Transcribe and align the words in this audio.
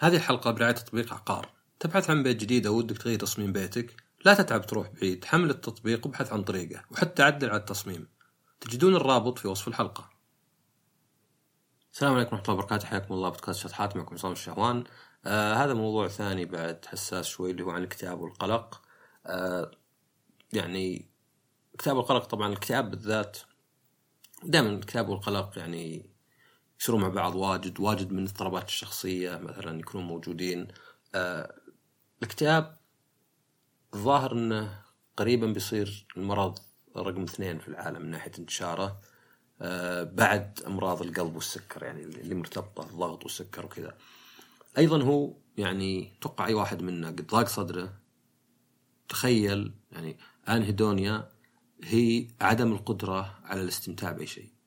هذه 0.00 0.16
الحلقة 0.16 0.50
برعاية 0.50 0.72
تطبيق 0.72 1.12
عقار. 1.14 1.48
تبحث 1.80 2.10
عن 2.10 2.22
بيت 2.22 2.36
جديد 2.36 2.66
أو 2.66 2.74
ودك 2.74 2.98
تغير 2.98 3.18
تصميم 3.18 3.52
بيتك 3.52 3.96
لا 4.24 4.34
تتعب 4.34 4.66
تروح 4.66 4.88
بعيد. 4.88 5.24
حمل 5.24 5.50
التطبيق 5.50 6.06
وابحث 6.06 6.32
عن 6.32 6.42
طريقه 6.42 6.84
وحتى 6.90 7.22
عدل 7.22 7.50
على 7.50 7.60
التصميم. 7.60 8.08
تجدون 8.60 8.96
الرابط 8.96 9.38
في 9.38 9.48
وصف 9.48 9.68
الحلقة. 9.68 10.10
السلام 11.92 12.14
عليكم 12.14 12.36
ورحمة 12.36 12.48
الله 12.48 12.58
وبركاته. 12.58 12.86
حياكم 12.86 13.14
الله 13.14 13.28
بودكاست 13.28 13.60
شطحات 13.60 13.96
معكم 13.96 14.14
عصام 14.14 14.32
الشهوان. 14.32 14.84
آه 15.26 15.54
هذا 15.54 15.74
موضوع 15.74 16.08
ثاني 16.08 16.44
بعد 16.44 16.84
حساس 16.86 17.26
شوي 17.26 17.50
اللي 17.50 17.62
هو 17.64 17.70
عن 17.70 17.78
الاكتئاب 17.78 18.20
والقلق. 18.20 18.82
آه 19.26 19.70
يعني 20.52 21.10
الاكتئاب 21.70 21.96
والقلق 21.96 22.24
طبعا 22.24 22.48
الاكتئاب 22.48 22.90
بالذات 22.90 23.38
دائما 24.44 24.68
الاكتئاب 24.68 25.08
والقلق 25.08 25.58
يعني 25.58 26.10
يصيروا 26.80 27.00
مع 27.00 27.08
بعض 27.08 27.34
واجد 27.34 27.80
واجد 27.80 28.12
من 28.12 28.18
الاضطرابات 28.18 28.68
الشخصية 28.68 29.36
مثلا 29.36 29.80
يكونوا 29.80 30.06
موجودين. 30.06 30.68
آه 31.14 31.54
الاكتئاب 32.18 32.78
الظاهر 33.94 34.32
إنه 34.32 34.82
قريبا 35.16 35.46
بيصير 35.46 36.06
المرض 36.16 36.58
رقم 36.96 37.22
اثنين 37.22 37.58
في 37.58 37.68
العالم 37.68 38.02
من 38.02 38.10
ناحية 38.10 38.32
انتشاره. 38.38 39.00
آه 39.62 40.02
بعد 40.02 40.60
أمراض 40.66 41.02
القلب 41.02 41.34
والسكر 41.34 41.82
يعني 41.82 42.02
اللي 42.02 42.34
مرتبطة 42.34 42.86
الضغط 42.90 43.22
والسكر 43.22 43.66
وكذا. 43.66 43.98
أيضا 44.78 45.02
هو 45.02 45.32
يعني 45.56 46.12
توقع 46.20 46.46
أي 46.46 46.54
واحد 46.54 46.82
منا 46.82 47.08
قد 47.08 47.26
ضاق 47.26 47.48
صدره. 47.48 47.94
تخيل 49.08 49.74
يعني 49.92 50.18
انهيدونيا 50.48 51.32
هي 51.84 52.28
عدم 52.40 52.72
القدرة 52.72 53.38
على 53.44 53.62
الاستمتاع 53.62 54.12
بأي 54.12 54.26
شيء. 54.26 54.57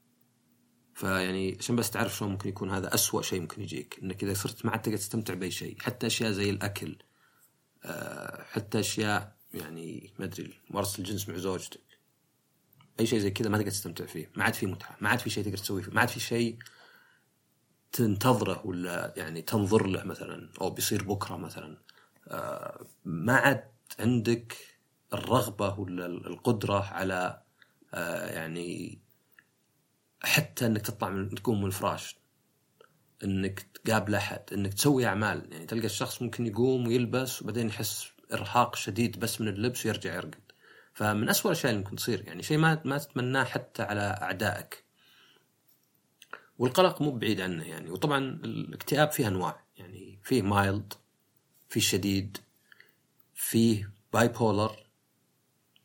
فيعني 1.02 1.58
عشان 1.60 1.76
بس 1.76 1.91
تعرف 1.91 2.18
شلون 2.18 2.32
ممكن 2.32 2.50
يكون 2.50 2.72
هذا 2.72 2.94
أسوأ 2.94 3.22
شيء 3.22 3.41
ممكن 3.41 3.62
يجيك. 3.62 4.00
إنك 4.04 4.23
إذا 4.23 4.34
صرت 4.34 4.66
ما 4.66 4.72
عاد 4.72 4.82
تقدر 4.82 4.98
تستمتع 4.98 5.34
بأي 5.34 5.52
شيء 5.52 5.80
حتى 5.80 6.08
أشياء 6.08 6.32
زي 6.32 6.50
الأكل 6.50 6.96
أه 7.84 8.43
حتى 8.43 8.80
أشياء 8.80 9.35
يعني 9.54 10.13
ما 10.20 10.26
أدري 10.26 10.60
ممارسه 10.70 10.99
الجنس 10.99 11.30
مع 11.30 11.38
زوجتك. 11.38 11.82
أي 12.99 13.05
شيء 13.05 13.20
زي 13.20 13.32
كذا 13.32 13.49
ما 13.49 13.58
تقدر 13.58 13.71
تستمتع 13.71 14.05
فيه. 14.05 14.32
ما 14.35 14.43
عاد 14.43 14.54
في 14.54 14.66
متعة 14.66 14.98
ما 15.02 15.10
عاد 15.10 15.20
في 15.20 15.30
شيء 15.30 15.43
تقدر 15.43 15.58
تسويه. 15.58 15.84
ما 15.91 15.99
عاد 16.02 16.10
في 16.10 16.20
شيء 16.20 16.58
تنتظره 17.91 18.68
ولا 18.68 19.13
يعني 19.18 19.41
تنظر 19.41 19.88
له 19.88 20.04
مثلا 20.04 20.49
أو 20.62 20.70
بيصير 20.70 21.04
بكرة 21.04 21.38
مثلا. 21.38 21.77
أه 22.27 22.86
ما 23.05 23.34
عاد 23.34 23.63
عندك 23.99 24.58
الرغبة 25.13 25.80
ولا 25.80 26.05
القدرة 26.05 26.84
على 26.84 27.41
أه 27.93 28.26
يعني 28.26 29.01
حتى 30.24 30.66
إنك 30.66 30.82
تطلع 30.82 31.10
من 31.10 31.36
تقوم 31.36 31.62
من 31.62 31.68
الفراش 31.68 32.16
إنك 33.24 33.60
تقابل 33.84 34.16
أحد 34.16 34.41
إنك 34.54 34.74
تسوي 34.74 35.05
أعمال. 35.05 35.48
يعني 35.52 35.66
تلقى 35.66 35.86
الشخص 35.86 36.22
ممكن 36.22 36.48
يقوم 36.48 36.88
ويلبس 36.88 37.41
وبعدين 37.41 37.68
يحس 37.68 38.08
إرهاق 38.34 38.76
شديد 38.76 39.20
بس 39.20 39.42
من 39.42 39.48
اللبس 39.48 39.86
ويرجع 39.86 40.16
يرقد. 40.16 40.52
فمن 40.94 41.30
أسوأ 41.30 41.52
الأشياء 41.52 41.72
اللي 41.72 41.84
ممكن 41.84 41.96
تصير 41.96 42.27
يعني 42.27 42.44
شيء 42.44 42.58
ما 42.58 42.82
ما 42.86 42.98
تتمناه 42.98 43.44
حتى 43.44 43.84
على 43.84 44.02
أعدائك. 44.22 44.84
والقلق 46.58 47.02
مو 47.02 47.12
بعيد 47.12 47.42
عنه 47.42 47.64
يعني. 47.64 47.90
وطبعا 47.90 48.20
الاكتئاب 48.20 49.12
فيه 49.12 49.27
أنواع. 49.27 49.64
يعني 49.77 50.20
فيه 50.24 50.42
مايلد 50.42 50.94
فيه 51.70 51.82
شديد 51.82 52.38
فيه 53.36 53.92
bipolar 54.13 54.76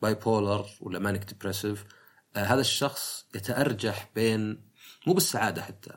bipolar 0.03 0.67
ولا 0.81 0.99
manic 0.99 1.25
depressive 1.25 1.85
آه 1.85 1.96
هذا 2.43 2.61
الشخص 2.61 3.27
يتأرجح 3.35 4.11
بين 4.15 4.71
مو 5.07 5.13
بالسعادة 5.15 5.63
حتى 5.63 5.95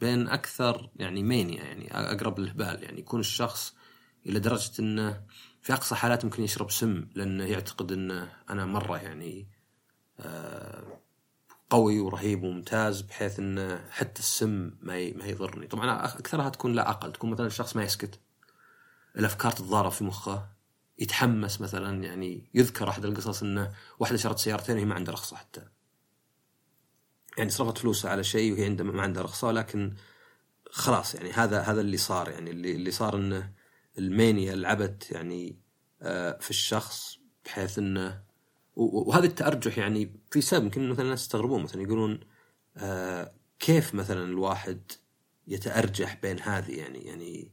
بين 0.00 0.28
أكثر 0.28 0.90
يعني 0.96 1.22
mania 1.22 1.64
يعني 1.64 1.94
أقرب 1.94 2.40
للهبال 2.40 2.82
يعني 2.82 3.00
يكون 3.00 3.20
الشخص 3.20 3.74
إلى 4.26 4.38
درجة 4.40 4.72
أنه 4.78 5.22
في 5.62 5.72
أقصى 5.72 5.94
حالات 5.94 6.24
ممكن 6.24 6.42
يشرب 6.42 6.70
سم 6.70 7.08
لأنه 7.14 7.44
يعتقد 7.44 7.92
أنه 7.92 8.32
أنا 8.50 8.66
مرة 8.66 8.96
يعني 8.98 9.48
آه 10.20 11.02
قوي 11.70 12.00
ورهيب 12.00 12.42
وممتاز 12.42 13.00
بحيث 13.00 13.38
أنه 13.38 13.84
حتى 13.90 14.20
السم 14.20 14.70
ما 14.82 15.12
ما 15.12 15.24
يضرني. 15.24 15.66
طبعا 15.66 16.04
أكثرها 16.04 16.48
تكون 16.48 16.72
لا 16.72 16.90
أقل 16.90 17.12
تكون 17.12 17.30
مثلا 17.30 17.46
الشخص 17.46 17.76
ما 17.76 17.82
يسكت 17.82 18.20
الأفكار 19.16 19.52
تتضارب 19.52 19.90
في 19.90 20.04
مخه. 20.04 20.48
يتحمس 20.98 21.60
مثلا 21.60 22.04
يعني 22.04 22.50
يذكر 22.54 22.88
أحد 22.88 23.04
القصص 23.04 23.42
إنه 23.42 23.72
واحدة 23.98 24.16
شرت 24.16 24.38
سيارتين 24.38 24.76
وهي 24.76 24.84
ما 24.84 24.94
عندها 24.94 25.14
رخصة 25.14 25.36
حتى. 25.36 25.68
يعني 27.38 27.50
صرفت 27.50 27.78
فلوسها 27.78 28.10
على 28.10 28.24
شيء 28.24 28.52
وهي 28.52 28.64
عندها 28.64 28.86
ما 28.86 29.02
عندها 29.02 29.22
رخصة 29.22 29.50
لكن 29.50 29.94
خلاص 30.70 31.14
يعني 31.14 31.32
هذا 31.32 31.60
هذا 31.60 31.80
اللي 31.80 31.96
صار. 31.96 32.28
يعني 32.28 32.50
اللي 32.50 32.72
اللي 32.72 32.90
صار 32.90 33.16
إنه 33.16 33.52
المانيا 33.98 34.54
لعبت 34.54 35.10
يعني 35.10 35.58
في 36.40 36.50
الشخص 36.50 37.18
بحيث 37.44 37.78
انه 37.78 38.22
وهذا 38.76 39.26
التأرجح 39.26 39.78
يعني 39.78 40.20
في 40.30 40.40
سبب 40.40 40.64
يمكن 40.64 40.88
مثلا 40.88 41.04
الناس 41.04 41.20
يستغربون 41.22 41.62
مثلا 41.62 41.82
يقولون 41.82 42.20
كيف 43.58 43.94
مثلا 43.94 44.24
الواحد 44.24 44.92
يتأرجح 45.46 46.18
بين 46.22 46.40
هذه؟ 46.40 46.78
يعني 46.78 46.98
يعني 46.98 47.52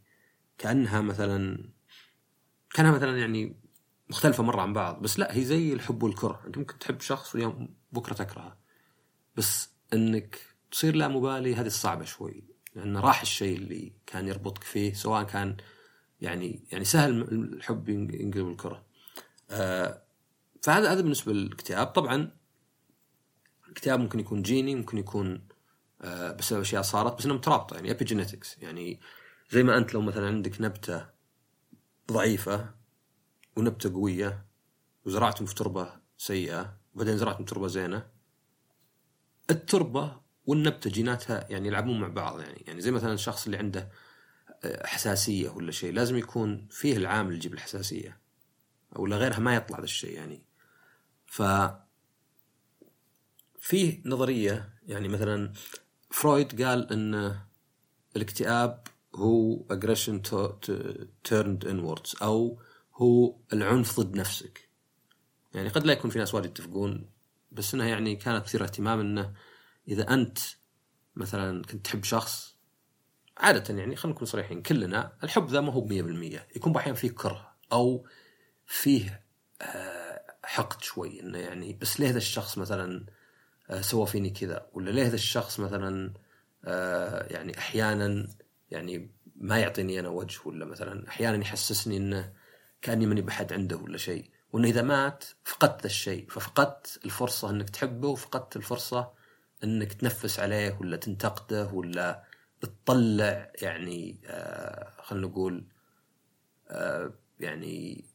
كأنها 0.58 1.02
مثلا 1.02 1.70
كانها 2.74 2.92
مثلا 2.92 3.18
يعني 3.18 3.56
مختلفة 4.10 4.44
مرة 4.44 4.62
عن 4.62 4.74
بعض 4.74 5.02
بس 5.02 5.20
لا 5.20 5.36
هي 5.36 5.46
زي 5.46 5.74
الحب 5.74 6.04
والكره. 6.04 6.42
أنت 6.48 6.58
ممكن 6.58 6.80
تحب 6.80 7.02
شخص 7.02 7.36
واليوم 7.36 7.70
بكرة 7.92 8.14
تكرهه. 8.14 8.58
بس 9.36 9.70
إنك 9.94 10.40
تصير 10.72 10.96
لا 10.96 11.08
مبالي 11.08 11.56
هذه 11.56 11.68
الصعبة 11.68 12.06
شوي 12.06 12.44
لأن 12.76 12.98
راح 12.98 13.22
الشيء 13.22 13.58
اللي 13.58 13.94
كان 14.06 14.28
يربطك 14.28 14.64
فيه 14.64 14.94
سواء 14.94 15.24
كان 15.24 15.58
يعني 16.22 16.64
يعني 16.72 16.86
سهل 16.86 17.22
الحب 17.22 17.90
ينقلب 17.90 18.50
الكرة. 18.50 18.86
آه 19.50 20.02
فهذا 20.62 20.92
هذا 20.92 21.02
بالنسبة 21.02 21.34
للاكتئاب 21.34 21.88
طبعا 21.88 22.32
الاكتئاب 23.66 24.00
ممكن 24.00 24.20
يكون 24.20 24.42
جيني 24.42 24.76
ممكن 24.76 24.98
يكون 24.98 25.42
آه 26.02 26.32
بسبب 26.32 26.62
أشياء 26.62 26.82
صارت 26.82 27.18
بس 27.18 27.26
انها 27.26 27.36
مترابطة 27.36 27.76
يعني 27.76 27.92
ابيجينيتكس 27.92 28.58
يعني 28.58 29.00
زي 29.52 29.64
ما 29.64 29.78
أنت 29.78 29.94
لو 29.94 30.02
مثلا 30.02 30.28
عندك 30.28 30.62
نبتة 30.62 31.19
ضعيفة 32.12 32.70
ونبتة 33.56 33.94
قوية 33.94 34.46
وزرعتهم 35.06 35.46
في 35.46 35.56
تربة 35.56 35.94
سيئة 36.18 36.78
وبعدين 36.96 37.18
زرعتهم 37.18 37.46
تربة 37.46 37.68
زينة. 37.68 38.08
التربة 39.50 40.22
والنبتة 40.46 40.90
جيناتها 40.90 41.48
يعني 41.50 41.68
يلعبون 41.68 42.00
مع 42.00 42.08
بعض 42.08 42.40
يعني. 42.40 42.64
يعني 42.68 42.82
زي 42.82 42.92
مثلا 42.92 43.14
الشخص 43.14 43.46
اللي 43.46 43.58
عنده 43.58 43.92
حساسية 44.86 45.50
ولا 45.50 45.72
شيء 45.72 45.94
لازم 45.94 46.18
يكون 46.18 46.68
فيه 46.72 46.98
العامل 46.98 47.28
اللي 47.28 47.38
يجيب 47.38 47.54
الحساسية 47.54 48.20
ولا 48.96 49.18
غيرها 49.18 49.40
ما 49.40 49.56
يطلع 49.56 49.78
ذا 49.78 49.84
الشيء 49.84 50.14
يعني. 50.14 50.44
ف 51.26 51.44
فيه 53.60 54.02
نظرية 54.06 54.74
يعني 54.88 55.08
مثلا 55.08 55.54
فرويد 56.12 56.64
قال 56.64 56.94
إن 56.94 57.40
الاكتئاب 58.16 58.84
هو 59.16 59.66
aggression 59.68 60.20
turned 61.30 61.68
inwards 61.68 62.22
أو 62.22 62.62
هو 62.94 63.36
العنف 63.54 64.00
ضد 64.00 64.16
نفسك. 64.16 64.70
يعني 65.54 65.70
قد 65.70 65.86
لا 65.86 65.94
يكون 65.94 66.12
في 66.12 66.20
ناس 66.20 66.36
واجد 66.36 66.46
يتفقون 66.46 67.10
بس 67.52 67.74
إنها 67.74 67.88
يعني 67.88 68.16
كانت 68.16 68.44
مثيرة 68.44 68.64
اهتمام 68.64 69.00
إنه 69.00 69.34
إذا 69.88 70.14
أنت 70.14 70.40
مثلا 71.16 71.64
كنت 71.64 71.86
تحب 71.86 72.04
شخص 72.04 72.56
عادة 73.38 73.80
يعني 73.80 73.96
خلينا 73.96 74.16
نكون 74.16 74.28
صريحين 74.28 74.62
كلنا 74.62 75.18
الحب 75.24 75.50
ذا 75.50 75.62
ما 75.62 75.74
هو 75.74 75.88
100% 75.88 75.92
يكون 76.56 76.74
بأحيان 76.74 76.96
فيه 76.96 77.10
كره 77.10 77.56
أو 77.72 78.08
فيه 78.66 79.26
حقد 80.44 80.82
شوي 80.82 81.22
إنه 81.22 81.38
يعني 81.38 81.74
بس 81.74 82.00
ليه 82.00 82.10
ذا 82.10 82.18
الشخص 82.18 82.58
مثلا 82.58 83.06
سوى 83.82 84.08
فيني 84.08 84.30
كذا؟ 84.30 84.68
ولا 84.74 84.92
ليه 84.92 85.08
ذا 85.08 85.16
الشخص 85.16 85.60
مثلا 85.60 86.14
يعني 87.32 87.58
أحيانا 87.58 88.28
يعني 88.72 89.12
ما 89.36 89.60
يعطيني 89.60 90.00
أنا 90.00 90.10
وجه 90.10 90.40
ولا 90.46 90.66
مثلا 90.66 91.08
أحيانا 91.08 91.38
يحسسني 91.38 91.98
إنه 91.98 92.34
كأني 92.82 93.06
ماني 93.06 93.22
بحد 93.22 93.54
عنده 93.54 93.78
ولا 93.78 93.98
شيء. 93.98 94.30
وإنه 94.54 94.68
إذا 94.68 94.82
مات 94.82 95.24
فقدت 95.44 95.86
الشيء 95.86 96.30
ففقدت 96.30 97.00
الفرصة 97.06 97.50
إنك 97.50 97.70
تحبه 97.70 98.08
وفقدت 98.08 98.56
الفرصة 98.56 99.12
إنك 99.64 99.94
تنفس 99.94 100.40
عليه 100.40 100.78
ولا 100.82 100.98
تنتقده 100.98 101.68
ولا 101.68 102.24
تطلع 102.62 103.52
يعني 103.62 104.22
آه 104.26 105.02
خلينا 105.02 105.28
نقول 105.28 105.68
آه 106.70 107.14
يعني 107.40 108.06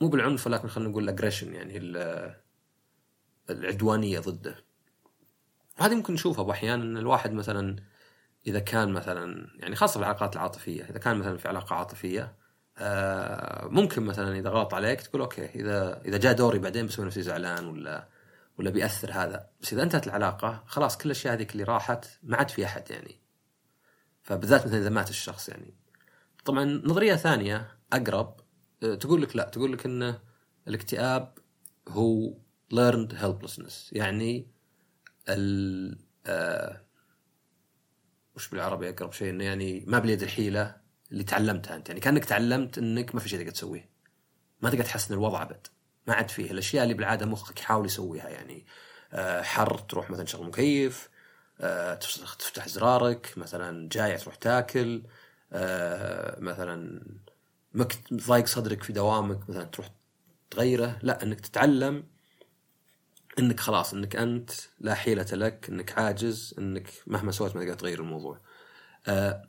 مو 0.00 0.08
بالعنف 0.08 0.46
ولكن 0.46 0.68
خلينا 0.68 0.90
نقول 0.90 1.04
ال 1.04 1.09
aggression 1.09 1.54
يعني 1.54 1.78
العدوانية 3.50 4.20
ضده. 4.20 4.64
وهذه 5.80 5.94
ممكن 5.94 6.14
نشوفها 6.14 6.50
أحيانا 6.50 6.82
ان 6.82 6.96
الواحد 6.96 7.32
مثلا 7.32 7.76
إذا 8.46 8.58
كان 8.58 8.92
مثلا 8.92 9.48
يعني 9.58 9.76
خاصة 9.76 9.92
في 9.92 9.98
العلاقات 9.98 10.36
العاطفية 10.36 10.84
إذا 10.84 10.98
كان 10.98 11.18
مثلا 11.18 11.36
في 11.36 11.48
علاقة 11.48 11.76
عاطفية 11.76 12.36
آه 12.78 13.68
ممكن 13.68 14.02
مثلا 14.02 14.38
إذا 14.38 14.50
غلط 14.50 14.74
عليك 14.74 15.00
تقول 15.00 15.20
okay 15.20 15.44
إذا 15.44 16.02
إذا 16.04 16.18
جاء 16.18 16.32
دوري 16.32 16.58
بعدين 16.58 16.86
بسوي 16.86 17.06
نفسي 17.06 17.22
زعلان 17.22 17.66
ولا 17.66 18.08
ولا 18.58 18.70
بيأثر 18.70 19.12
هذا. 19.12 19.46
بس 19.60 19.72
إذا 19.72 19.82
انتهت 19.82 20.06
العلاقة 20.06 20.64
خلاص 20.66 20.98
كل 20.98 21.06
الأشياء 21.06 21.34
هذيك 21.34 21.52
اللي 21.52 21.64
راحت 21.64 22.06
ما 22.22 22.36
عاد 22.36 22.48
في 22.48 22.64
أحد 22.64 22.90
يعني. 22.90 23.20
فبالذات 24.22 24.66
مثلا 24.66 24.78
إذا 24.78 24.88
مات 24.88 25.10
الشخص 25.10 25.48
يعني. 25.48 25.74
طبعا 26.44 26.64
نظرية 26.64 27.14
ثانية 27.14 27.68
أقرب 27.92 28.40
آه، 28.82 28.94
تقول 28.94 29.22
لك 29.22 29.36
لا 29.36 29.44
تقول 29.44 29.72
لك 29.72 29.86
إن 29.86 30.18
الاكتئاب 30.68 31.38
هو 31.88 32.34
learned 32.74 33.12
helplessness 33.12 33.92
يعني 33.92 34.50
ال 35.28 35.98
آه 36.26 36.85
وش 38.36 38.48
بالعربي 38.48 38.88
أقرب 38.88 39.12
شيء 39.12 39.30
إنه 39.30 39.44
يعني 39.44 39.84
ما 39.86 39.98
باليد 39.98 40.22
الحيلة 40.22 40.76
اللي 41.12 41.24
تعلمتها 41.24 41.76
أنت. 41.76 41.88
يعني 41.88 42.00
كأنك 42.00 42.24
تعلمت 42.24 42.78
إنك 42.78 43.14
ما 43.14 43.20
في 43.20 43.28
شيء 43.28 43.38
تقدر 43.38 43.50
تسويه. 43.50 43.88
ما 44.62 44.70
تقدر 44.70 44.84
تحسن 44.84 45.14
الوضع 45.14 45.42
أبد. 45.42 45.66
ما 46.06 46.14
عاد 46.14 46.28
فيه. 46.30 46.50
الأشياء 46.50 46.82
اللي 46.82 46.94
بالعادة 46.94 47.26
مخك 47.26 47.60
يحاول 47.60 47.86
يسويها. 47.86 48.28
يعني 48.28 48.66
آه 49.12 49.42
حر 49.42 49.78
تروح 49.78 50.10
مثلا 50.10 50.24
تشغل 50.24 50.46
مكيف 50.46 51.08
آه 51.60 51.94
تفتح 51.94 52.68
زرارك 52.68 53.32
مثلا 53.36 53.88
جايع 53.88 54.16
تروح 54.16 54.34
تاكل 54.34 55.02
آه 55.52 56.40
مثلا 56.40 57.02
مكت 57.74 58.14
ضايق 58.14 58.46
صدرك 58.46 58.82
في 58.82 58.92
دوامك 58.92 59.50
مثلا 59.50 59.64
تروح 59.64 59.90
تغيره. 60.50 60.98
لا 61.02 61.22
إنك 61.22 61.40
تتعلم 61.40 62.04
إنك 63.38 63.60
خلاص 63.60 63.94
إنك 63.94 64.16
أنت 64.16 64.50
لا 64.80 64.94
حيلة 64.94 65.26
لك 65.32 65.68
إنك 65.68 65.98
عاجز 65.98 66.54
إنك 66.58 66.90
مهما 67.06 67.32
سويت 67.32 67.56
ما 67.56 67.62
تقدر 67.62 67.74
تغير 67.74 68.00
الموضوع. 68.00 68.40
آه 69.06 69.42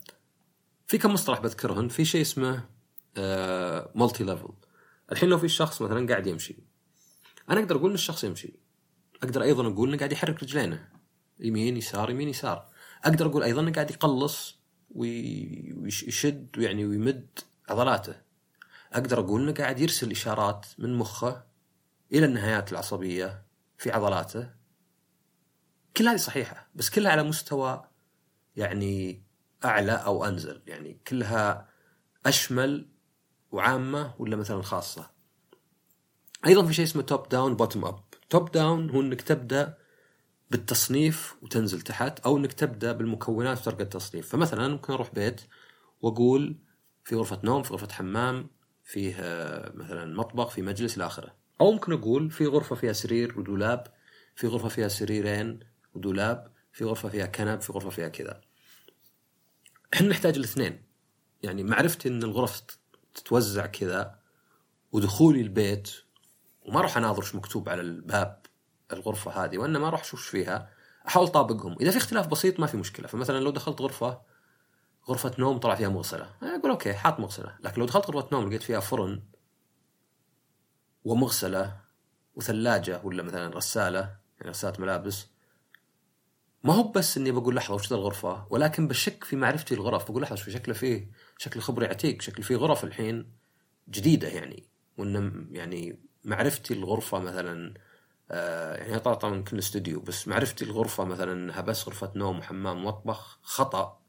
في 0.88 0.98
كم 0.98 1.14
مصطلح 1.14 1.40
بذكرهن 1.40 1.88
في 1.88 2.06
شيء 2.06 2.22
اسمه 2.22 2.70
آه 3.18 3.92
مالتي 3.96 4.24
ليفل. 4.24 4.50
الحين 5.12 5.30
لو 5.30 5.38
في 5.38 5.48
شخص 5.48 5.82
مثلا 5.82 6.08
قاعد 6.08 6.28
يمشي 6.28 6.58
أنا 7.50 7.60
أقدر 7.60 7.76
أقول 7.76 7.90
إن 7.90 7.96
الشخص 7.96 8.24
يمشي. 8.24 8.60
أقدر 9.24 9.44
أيضا 9.44 9.68
أقول 9.68 9.90
إنه 9.90 9.98
قاعد 9.98 10.12
يحرك 10.12 10.44
رجلينه 10.44 10.90
يمين 11.40 11.78
يسار 11.78 12.10
يمين 12.10 12.30
يسار. 12.30 12.70
أقدر 13.04 13.26
أقول 13.26 13.44
أيضا 13.44 13.62
إنه 13.62 13.72
قاعد 13.72 13.92
يقلص 13.92 14.58
ويشد 14.92 16.50
يعني 16.58 16.86
ويمد 16.86 17.40
عضلاته. 17.70 18.16
أقدر 18.94 19.20
أقول 19.20 19.42
إنه 19.42 19.52
قاعد 19.52 19.80
يرسل 19.80 20.12
إشارات 20.12 20.66
من 20.78 20.94
مخه 20.98 21.44
إلى 22.14 22.26
النهايات 22.26 22.72
العصبية 22.72 23.47
في 23.78 23.92
عضلاته. 23.92 24.50
كل 25.98 26.08
هذه 26.08 26.18
صحيحة 26.18 26.70
بس 26.76 26.90
كلها 26.90 27.12
على 27.12 27.24
مستوى 27.24 27.88
يعني 28.56 29.24
أعلى 29.66 29.92
أو 29.92 30.26
أنزل. 30.26 30.62
يعني 30.68 31.02
كلها 31.08 31.70
أشمل 32.26 32.90
وعامة 33.52 34.14
ولا 34.20 34.36
مثلا 34.36 34.62
خاصة. 34.62 35.12
أيضا 36.46 36.66
في 36.66 36.74
شيء 36.74 36.86
اسمه 36.86 37.02
top 37.02 37.30
down 37.30 37.56
bottom 37.56 37.86
up 37.86 38.04
top 38.30 38.52
down 38.52 38.90
هو 38.90 39.02
إنك 39.02 39.22
تبدأ 39.22 39.78
بالتصنيف 40.52 41.36
وتنزل 41.42 41.82
تحت 41.82 42.20
أو 42.20 42.38
إنك 42.38 42.54
تبدأ 42.54 42.92
بالمكونات 42.92 43.62
وترقى 43.62 43.84
التصنيف. 43.84 44.30
فمثلا 44.30 44.68
ممكن 44.68 44.94
أروح 44.94 45.14
بيت 45.14 45.42
وأقول 46.02 46.60
في 47.04 47.16
غرفة 47.16 47.40
نوم 47.44 47.64
في 47.64 47.74
غرفة 47.74 47.94
حمام 47.94 48.50
فيه 48.84 49.16
مثلا 49.76 50.16
مطبخ 50.18 50.50
في 50.50 50.62
مجلس 50.62 50.98
إلى 50.98 51.06
آخره. 51.06 51.47
أو 51.62 51.72
ممكن 51.72 51.94
أقول 51.94 52.32
في 52.32 52.46
غرفة 52.46 52.76
فيها 52.76 52.94
سرير 52.94 53.40
ودولاب 53.40 53.88
في 54.36 54.48
غرفة 54.48 54.68
فيها 54.68 54.88
سريرين 54.88 55.60
ودولاب 55.94 56.52
في 56.72 56.84
غرفة 56.84 57.10
فيها 57.10 57.26
كنب 57.26 57.62
في 57.62 57.74
غرفة 57.74 57.90
فيها 57.90 58.08
كذا. 58.08 58.42
إحنا 59.94 60.08
نحتاج 60.08 60.38
الاثنين. 60.38 60.84
يعني 61.44 61.64
معرفتي 61.64 62.10
إن 62.10 62.24
الغرف 62.24 62.62
تتوزع 63.14 63.66
كذا 63.66 64.20
ودخولي 64.92 65.42
البيت 65.42 65.92
وما 66.62 66.80
أروح 66.80 66.98
أناظر 66.98 67.22
إيش 67.22 67.36
مكتوب 67.36 67.70
على 67.70 67.82
الباب 67.82 68.42
الغرفة 68.94 69.32
هذه 69.32 69.58
وإنما 69.58 69.88
أروح 69.88 70.02
أشوف 70.02 70.22
فيها. 70.22 70.70
أحاول 71.08 71.28
اطابقهم 71.28 71.76
إذا 71.82 71.92
في 71.92 71.98
اختلاف 71.98 72.28
بسيط 72.28 72.60
ما 72.60 72.68
في 72.68 72.78
مشكلة. 72.78 73.08
فمثلا 73.08 73.40
لو 73.40 73.52
دخلت 73.52 73.82
غرفة 73.82 74.22
غرفة 75.10 75.32
نوم 75.40 75.58
طلع 75.58 75.76
فيها 75.76 75.90
مغسلة. 75.90 76.30
أقول 76.44 76.72
أوكي 76.72 76.94
حاط 76.94 77.20
مغسلة. 77.20 77.56
لكن 77.60 77.82
لو 77.82 77.88
دخلت 77.88 78.10
غرفة 78.10 78.28
نوم 78.32 78.48
لقيت 78.48 78.64
فيها 78.64 78.80
فرن 78.80 79.24
ومغسلة 81.08 81.78
وثلاجة 82.36 83.02
ولا 83.04 83.24
مثلا 83.24 83.48
غسالة 83.48 84.18
يعني 84.40 84.52
غسالة 84.52 84.82
ملابس. 84.82 85.28
ما 86.64 86.74
هو 86.74 86.92
بس 86.92 87.18
إني 87.18 87.32
بقول 87.32 87.56
لحظة 87.56 87.76
وش 87.76 87.90
ذا 87.90 87.96
الغرفة؟ 87.96 88.48
ولكن 88.50 88.88
بشك 88.88 89.24
في 89.24 89.36
معرفتي 89.36 89.74
الغرف 89.74 90.12
بقول 90.12 90.22
لحظة 90.22 90.36
شو 90.36 90.52
شكله 90.52 90.74
فيه 90.74 91.12
شكل 91.38 91.60
خبري 91.60 91.86
عتيق 91.86 92.22
شكل 92.22 92.44
فيه 92.44 92.56
غرف 92.56 92.84
الحين 92.84 93.32
جديدة 93.90 94.28
يعني. 94.28 94.70
وإن 94.98 95.48
يعني 95.52 96.00
معرفتي 96.24 96.74
الغرفه 96.74 97.20
مثلا 97.20 97.74
آه 98.32 98.76
يعني 98.76 99.00
طبعا 99.00 99.42
كل 99.42 99.60
استوديو 99.60 100.00
بس 100.00 100.28
معرفتي 100.28 100.66
الغرفه 100.66 101.04
مثلا 101.04 101.34
انها 101.34 101.62
بس 101.62 101.88
غرفة 101.88 102.12
نوم 102.16 102.40
وحمام 102.40 102.78
ومطبخ 102.86 103.40
خطأ. 103.42 104.00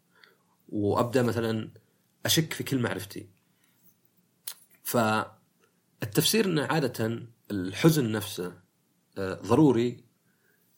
وأبدأ 0.68 1.22
مثلا 1.22 1.70
أشك 2.26 2.52
في 2.52 2.64
كل 2.64 2.78
معرفتي. 2.78 3.28
فالتفسير 6.00 6.44
إنه 6.44 6.62
عادة 6.62 7.28
الحزن 7.50 8.12
نفسه 8.12 8.60
آه، 9.18 9.34
ضروري 9.34 10.04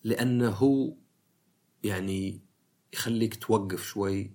لأنه 0.04 0.48
هو 0.48 0.94
يعني 1.82 2.40
يخليك 2.92 3.34
توقف 3.44 3.84
شوي 3.84 4.34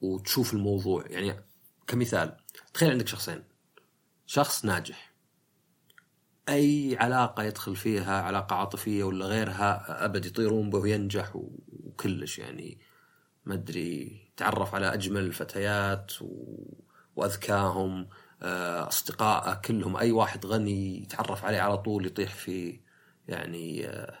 وتشوف 0.00 0.54
الموضوع. 0.54 1.04
يعني 1.06 1.44
كمثال 1.86 2.36
تخيل 2.74 2.90
عندك 2.90 3.08
شخصين 3.08 3.44
شخص 4.26 4.64
ناجح. 4.64 5.14
أي 6.48 6.96
علاقة 7.00 7.42
يدخل 7.42 7.76
فيها 7.76 8.22
علاقة 8.22 8.56
عاطفية 8.56 9.04
ولا 9.04 9.26
غيرها 9.26 10.04
أبد 10.04 10.26
يطيرون 10.26 10.70
به 10.70 10.78
وينجح 10.78 11.36
وكلش 11.36 12.38
يعني. 12.38 12.78
ما 13.44 13.54
أدري 13.54 14.20
تعرف 14.36 14.74
على 14.74 14.94
أجمل 14.94 15.20
الفتيات 15.20 16.12
و... 16.22 16.26
وأذكاهم. 17.16 18.00
آه، 18.00 18.08
اصدقائه 18.88 19.54
كلهم 19.54 19.96
أي 19.96 20.12
واحد 20.12 20.46
غني 20.46 21.02
يتعرف 21.02 21.44
عليه 21.44 21.60
على 21.60 21.78
طول 21.78 22.06
يطيح 22.06 22.34
في 22.34 22.80
يعني 23.28 23.86
آه، 23.88 24.18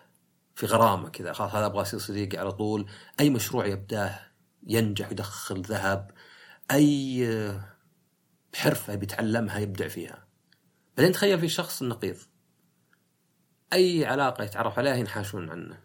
في 0.54 0.66
غرامة 0.66 1.08
كذا. 1.08 1.32
خلاص 1.32 1.54
هذا 1.54 1.66
أبغى 1.66 1.82
يصير 1.82 2.00
صديقي 2.00 2.38
على 2.38 2.52
طول. 2.52 2.86
أي 3.20 3.30
مشروع 3.30 3.66
يبداه 3.66 4.20
ينجح 4.66 5.10
يدخل 5.10 5.62
ذهب. 5.62 6.10
أي 6.70 7.26
آه، 7.28 7.64
حرفة 8.54 8.94
بيتعلمها 8.94 9.58
يبدع 9.58 9.88
فيها. 9.88 10.26
بعدين 10.96 11.12
تخيل 11.12 11.40
في 11.40 11.48
شخص 11.48 11.82
نقيض. 11.82 12.16
أي 13.72 14.06
علاقة 14.06 14.44
يتعرف 14.44 14.78
عليها 14.78 14.94
ينحاشون 14.94 15.50
عنه 15.50 15.80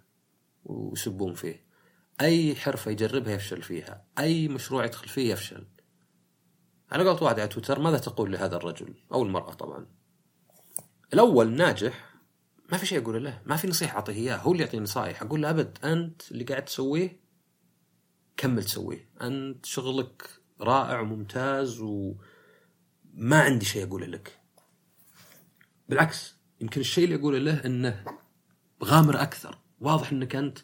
ويسبون 0.66 1.34
فيه. 1.34 1.66
أي 2.22 2.56
حرفة 2.56 2.92
يجربها 2.92 3.34
يفشل 3.34 3.62
فيها. 3.62 4.06
أي 4.20 4.48
مشروع 4.48 4.86
يدخل 4.86 5.08
فيه 5.10 5.34
يفشل. 5.34 5.68
على 6.92 7.04
قولة 7.04 7.24
واحد 7.24 7.40
على 7.40 7.48
تويتر 7.48 7.80
ماذا 7.80 7.98
تقول 7.98 8.32
لهذا 8.32 8.56
الرجل؟ 8.56 8.94
أو 9.14 9.24
المرأة 9.24 9.54
طبعا. 9.54 9.86
الأول 11.14 11.52
ناجح 11.52 12.10
ما 12.72 12.78
في 12.78 12.86
شيء 12.86 13.02
أقوله 13.02 13.20
له 13.20 13.42
ما 13.46 13.56
في 13.56 13.68
نصيحة 13.68 13.96
أعطيه 13.96 14.14
إياه 14.14 14.38
هو 14.38 14.52
اللي 14.52 14.64
يعطيني 14.64 14.84
نصائح 14.84 15.22
أقول 15.22 15.42
له 15.42 15.50
أبد 15.50 15.78
أنت 15.84 16.32
اللي 16.32 16.44
قاعد 16.44 16.66
تسويه 16.66 17.20
كمل 18.38 18.64
تسويه. 18.64 19.10
أنت 19.22 19.66
شغلك 19.66 20.30
رائع 20.62 21.00
وممتاز 21.00 21.80
وما 21.80 23.42
عندي 23.42 23.66
شيء 23.66 23.88
أقوله 23.88 24.06
لك. 24.06 24.40
بالعكس 25.90 26.36
يمكن 26.62 26.82
الشيء 26.82 27.04
اللي 27.04 27.16
أقوله 27.16 27.38
له 27.38 27.66
إنه 27.66 28.06
غامر 28.84 29.22
أكثر. 29.22 29.58
واضح 29.80 30.12
إنك 30.12 30.36
أنت 30.36 30.60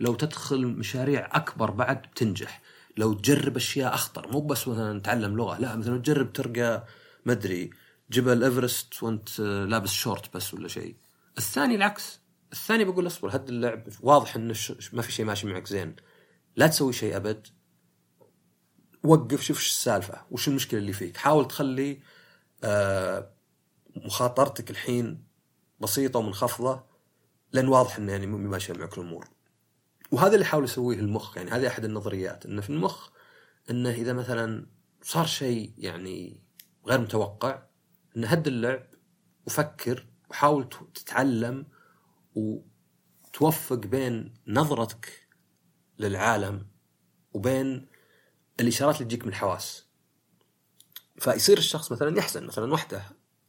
لو 0.00 0.14
تدخل 0.14 0.66
مشاريع 0.66 1.36
أكبر 1.36 1.70
بعد 1.70 2.02
بتنجح. 2.02 2.62
لو 2.96 3.12
تجرب 3.12 3.56
أشياء 3.56 3.94
أخطر 3.94 4.32
مو 4.32 4.40
بس 4.40 4.68
مثلا 4.68 5.00
تتعلم 5.00 5.36
لغة 5.36 5.58
لا 5.58 5.76
مثلا 5.76 5.98
تجرب 5.98 6.32
ترقى 6.32 6.86
ما 7.24 7.32
أدري 7.32 7.70
جبل 8.10 8.44
إيفرست 8.44 9.02
وأنت 9.02 9.40
لابس 9.40 9.90
شورت 9.90 10.36
بس 10.36 10.54
ولا 10.54 10.68
شيء. 10.68 10.96
الثاني 11.38 11.74
العكس 11.74 12.20
الثاني 12.52 12.84
بقول 12.84 13.06
أصبر 13.06 13.36
هد 13.36 13.48
اللعب 13.48 13.88
واضح 14.00 14.36
إنه 14.36 14.54
ما 14.92 15.02
في 15.02 15.12
شيء 15.12 15.26
ماشي 15.26 15.46
معك 15.46 15.66
زين. 15.66 15.96
لا 16.56 16.66
تسوي 16.66 16.92
شيء 16.92 17.16
أبد 17.16 17.46
وقف 19.02 19.42
شوف 19.42 19.58
إيش 19.58 19.68
السالفة 19.68 20.22
وش 20.30 20.48
المشكلة 20.48 20.80
اللي 20.80 20.92
فيك. 20.92 21.16
حاول 21.16 21.48
تخلي 21.48 22.00
آه 22.64 23.30
مخاطرتك 23.96 24.70
الحين 24.70 25.24
بسيطة 25.80 26.18
ومنخفضة 26.18 26.84
لأن 27.52 27.68
واضح 27.68 27.96
إنه 27.96 28.12
يعني 28.12 28.26
مو 28.26 28.38
ماشية 28.38 28.74
معك 28.74 28.98
الأمور. 28.98 29.28
وهذا 30.10 30.34
اللي 30.34 30.40
يحاول 30.40 30.64
يسويه 30.64 30.98
المخ 30.98 31.36
يعني 31.36 31.50
هذه 31.50 31.66
أحد 31.66 31.84
النظريات 31.84 32.46
إنه 32.46 32.60
في 32.60 32.70
المخ 32.70 33.08
إنه 33.70 33.90
إذا 33.90 34.12
مثلا 34.12 34.66
صار 35.02 35.26
شيء 35.26 35.74
يعني 35.78 36.42
غير 36.86 37.00
متوقع 37.00 37.62
إنه 38.16 38.26
هد 38.26 38.46
اللعب 38.46 38.86
وفكر 39.46 40.06
وحاول 40.30 40.68
تتعلم 40.94 41.66
وتوفق 42.34 43.76
بين 43.76 44.34
نظرتك 44.46 45.28
للعالم 45.98 46.66
وبين 47.32 47.86
الإشارات 48.60 48.94
اللي 48.94 49.04
تجيك 49.04 49.22
من 49.22 49.28
الحواس. 49.28 49.86
فيصير 51.18 51.58
الشخص 51.58 51.92
مثلا 51.92 52.18
يحزن 52.18 52.46
مثلا 52.46 52.72
وحدة 52.72 53.02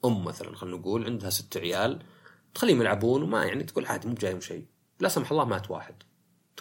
أم 0.06 0.24
مثلا 0.24 0.56
خلينا 0.56 0.78
نقول 0.78 1.06
عندها 1.06 1.30
ست 1.30 1.58
عيال 1.58 2.04
تخليهم 2.54 2.82
يلعبون 2.82 3.24
وما 3.24 3.46
يعني 3.46 3.64
تقول 3.64 3.86
عادي 3.86 4.08
مو 4.08 4.14
جايهم 4.14 4.42
شيء 4.42 4.66
لا 5.00 5.10
سمح 5.10 5.32
الله 5.32 5.46
مات 5.46 5.72
واحد. 5.72 6.04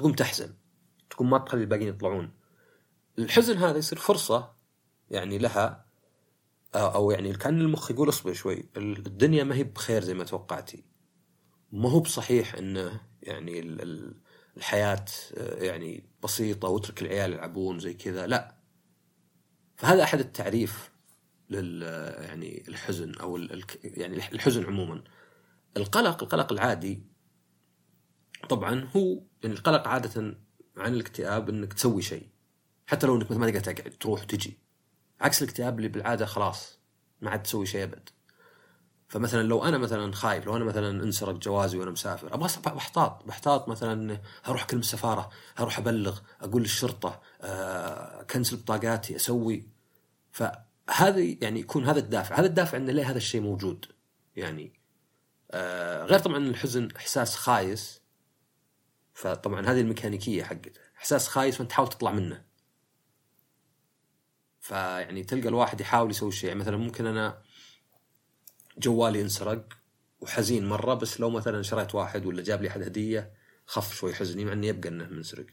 تقوم 0.01 0.13
تحزن 0.13 0.55
تقوم 1.11 1.31
ما 1.31 1.39
تخلي 1.39 1.61
الباقيين 1.61 1.89
يطلعون. 1.89 2.31
الحزن 3.19 3.57
هذا 3.57 3.79
يصير 3.79 3.99
فرصة 3.99 4.53
يعني 5.11 5.39
لها 5.39 5.87
أو 6.75 7.11
يعني 7.11 7.33
كأن 7.33 7.61
المخ 7.61 7.91
يقول 7.91 8.09
اصبر 8.09 8.33
شوي 8.33 8.69
الدنيا 8.77 9.45
ما 9.45 9.55
هي 9.55 9.65
بخير 9.65 10.05
زي 10.05 10.15
ما 10.15 10.25
توقعتي. 10.25 10.85
ما 11.73 11.91
هو 11.91 12.01
بصحيح 12.01 12.55
انه 12.55 13.01
يعني 13.23 13.61
الحياة 14.57 15.05
يعني 15.37 16.11
بسيطة 16.23 16.69
واترك 16.69 17.03
العيال 17.03 17.33
يلعبون 17.33 17.79
زي 17.79 17.95
كذا 17.95 18.27
لا. 18.27 18.57
فهذا 19.77 20.03
أحد 20.03 20.19
التعريف 20.19 20.91
لل 21.51 21.83
يعني 22.19 22.65
الحزن 22.69 23.15
أو 23.15 23.37
يعني 23.85 24.17
الحزن 24.17 24.65
عموما. 24.65 25.05
القلق 25.77 26.23
القلق 26.23 26.53
العادي 26.53 27.10
طبعا 28.49 28.89
هو 28.97 29.21
يعني 29.43 29.55
القلق 29.55 29.89
عادة 29.89 30.37
عن 30.77 30.95
الاكتئاب 30.95 31.49
إنك 31.49 31.73
تسوي 31.73 32.03
شيء. 32.03 32.27
حتى 32.87 33.07
لو 33.07 33.17
إنك 33.17 33.33
ما 33.33 33.51
تقدر 33.51 33.61
تقعد 33.61 33.93
تروح 34.01 34.23
وتجي. 34.23 34.59
عكس 35.21 35.43
الاكتئاب 35.43 35.77
اللي 35.79 35.89
بالعادة 35.89 36.27
خلاص 36.27 36.79
ما 37.21 37.31
عاد 37.31 37.43
تسوي 37.43 37.67
شيء 37.67 37.83
أبد. 37.83 38.09
فمثلا 39.09 39.43
لو 39.43 39.65
أنا 39.65 39.79
مثلا 39.79 40.13
خايف 40.13 40.47
لو 40.47 40.57
أنا 40.57 40.65
مثلا 40.65 41.05
انسرق 41.05 41.35
جوازي 41.35 41.79
وأنا 41.79 41.91
مسافر 41.91 42.35
أبغى 42.35 42.49
بحتاط 42.67 43.25
بحتاط 43.27 43.69
مثلا 43.69 44.21
هروح 44.45 44.63
اكلم 44.63 44.81
السفارة 44.81 45.31
هروح 45.57 45.79
أبلغ 45.79 46.19
أقول 46.41 46.63
للشرطة 46.63 47.21
آه 47.43 48.23
كنسل 48.23 48.57
بطاقاتي 48.57 49.17
أسوي. 49.17 49.69
فهذا 50.33 51.19
يعني 51.19 51.61
يكون 51.61 51.85
هذا 51.85 51.99
الدافع. 51.99 52.39
هذا 52.39 52.47
الدافع 52.47 52.77
إن 52.77 52.91
ليه 52.91 53.11
هذا 53.11 53.17
الشيء 53.17 53.41
موجود. 53.41 53.87
يعني 54.37 54.73
آه 55.51 56.05
غير 56.05 56.19
طبعا 56.19 56.37
الحزن 56.39 56.89
إحساس 56.97 57.37
خايس 57.37 58.00
فطبعا 59.21 59.67
هذه 59.67 59.81
الميكانيكية 59.81 60.43
حقته 60.43 60.81
إحساس 60.99 61.29
خايس 61.29 61.61
وأنت 61.61 61.71
تحاول 61.71 61.89
تطلع 61.89 62.11
منه. 62.11 62.45
فيعني 64.61 65.23
تلقى 65.23 65.49
الواحد 65.49 65.81
يحاول 65.81 66.11
يسوي 66.11 66.33
شيء. 66.33 66.49
يعني 66.49 66.61
مثلا 66.61 66.77
ممكن 66.77 67.07
أنا 67.07 67.43
جوالي 68.79 69.21
انسرق 69.23 69.69
وحزين 70.21 70.69
مرة 70.69 70.95
بس 70.95 71.21
لو 71.21 71.31
مثلا 71.31 71.63
شريت 71.63 71.95
واحد 71.95 72.27
ولا 72.27 72.43
جاب 72.43 72.63
لي 72.63 72.69
أحد 72.69 72.83
هدية 72.83 73.33
خف 73.67 73.95
شوي 73.95 74.15
حزني 74.15 74.45
مع 74.45 74.53
انه 74.53 74.67
يبقى 74.67 74.89
إنه 74.89 75.07
منسرق. 75.07 75.47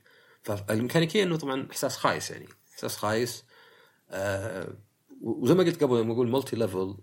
فالميكانيكية 0.43 1.23
إنه 1.23 1.37
طبعا 1.37 1.67
إحساس 1.71 1.97
خايس 1.97 2.31
يعني. 2.31 2.47
إحساس 2.73 2.97
خايس. 2.97 3.45
آه 4.09 4.77
وزي 5.21 5.53
ما 5.53 5.63
قلت 5.63 5.83
قبل 5.83 6.01
لما 6.01 6.13
أقول 6.13 6.27
multi 6.31 6.55
level 6.55 6.97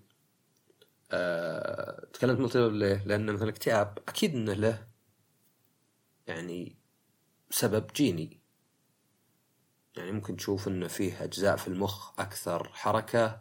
آه 1.12 2.06
تكلمت 2.12 2.40
multi 2.40 2.59
level 2.59 2.75
ليه؟ 2.75 3.02
لأن 3.06 3.33
مثلا 3.33 3.44
الاكتئاب 3.44 3.99
أكيد 4.09 4.35
إنه 4.35 4.52
له 4.52 4.94
يعني 6.26 6.76
سبب 7.50 7.87
جيني. 7.97 8.40
يعني 9.97 10.12
ممكن 10.12 10.37
تشوف 10.37 10.69
انه 10.69 10.87
فيه 10.87 11.25
أجزاء 11.25 11.57
في 11.57 11.69
المخ 11.69 12.21
أكثر 12.21 12.71
حركة 12.73 13.40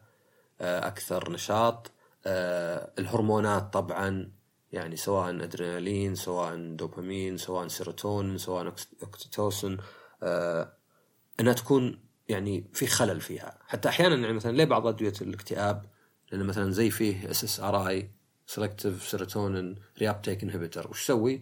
آه، 0.62 0.88
أكثر 0.88 1.32
نشاط 1.32 1.92
آه، 2.26 2.92
الهرمونات 3.00 3.74
طبعا 3.74 4.32
يعني 4.72 4.96
سواء 4.96 5.30
أدرينالين 5.30 6.16
سواء 6.16 6.76
دوبامين 6.76 7.38
سواء 7.38 7.68
سيروتونين 7.68 8.38
سواء 8.38 8.74
اوكسيتوسن 9.04 9.78
آه، 10.24 10.74
إنها 11.40 11.54
تكون 11.54 12.04
يعني 12.30 12.70
في 12.74 12.88
خلل 12.88 13.22
فيها. 13.22 13.60
حتى 13.68 13.90
أحيانا 13.90 14.16
يعني 14.16 14.34
مثلا 14.34 14.52
ليه 14.52 14.66
بعض 14.66 14.88
أدوية 14.88 15.14
الاكتئاب؟ 15.22 15.86
لأن 16.32 16.44
مثلا 16.44 16.72
زي 16.72 16.90
فيه 16.90 17.32
SSRI 17.32 17.88
selective 17.88 19.08
serotonin 19.08 19.76
reuptake 19.98 20.44
inhibitor 20.44 20.90
وش 20.90 21.04
يسوي؟ 21.04 21.42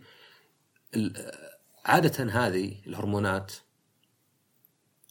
عادة 1.86 2.24
هذه 2.24 2.76
الهرمونات 2.88 3.52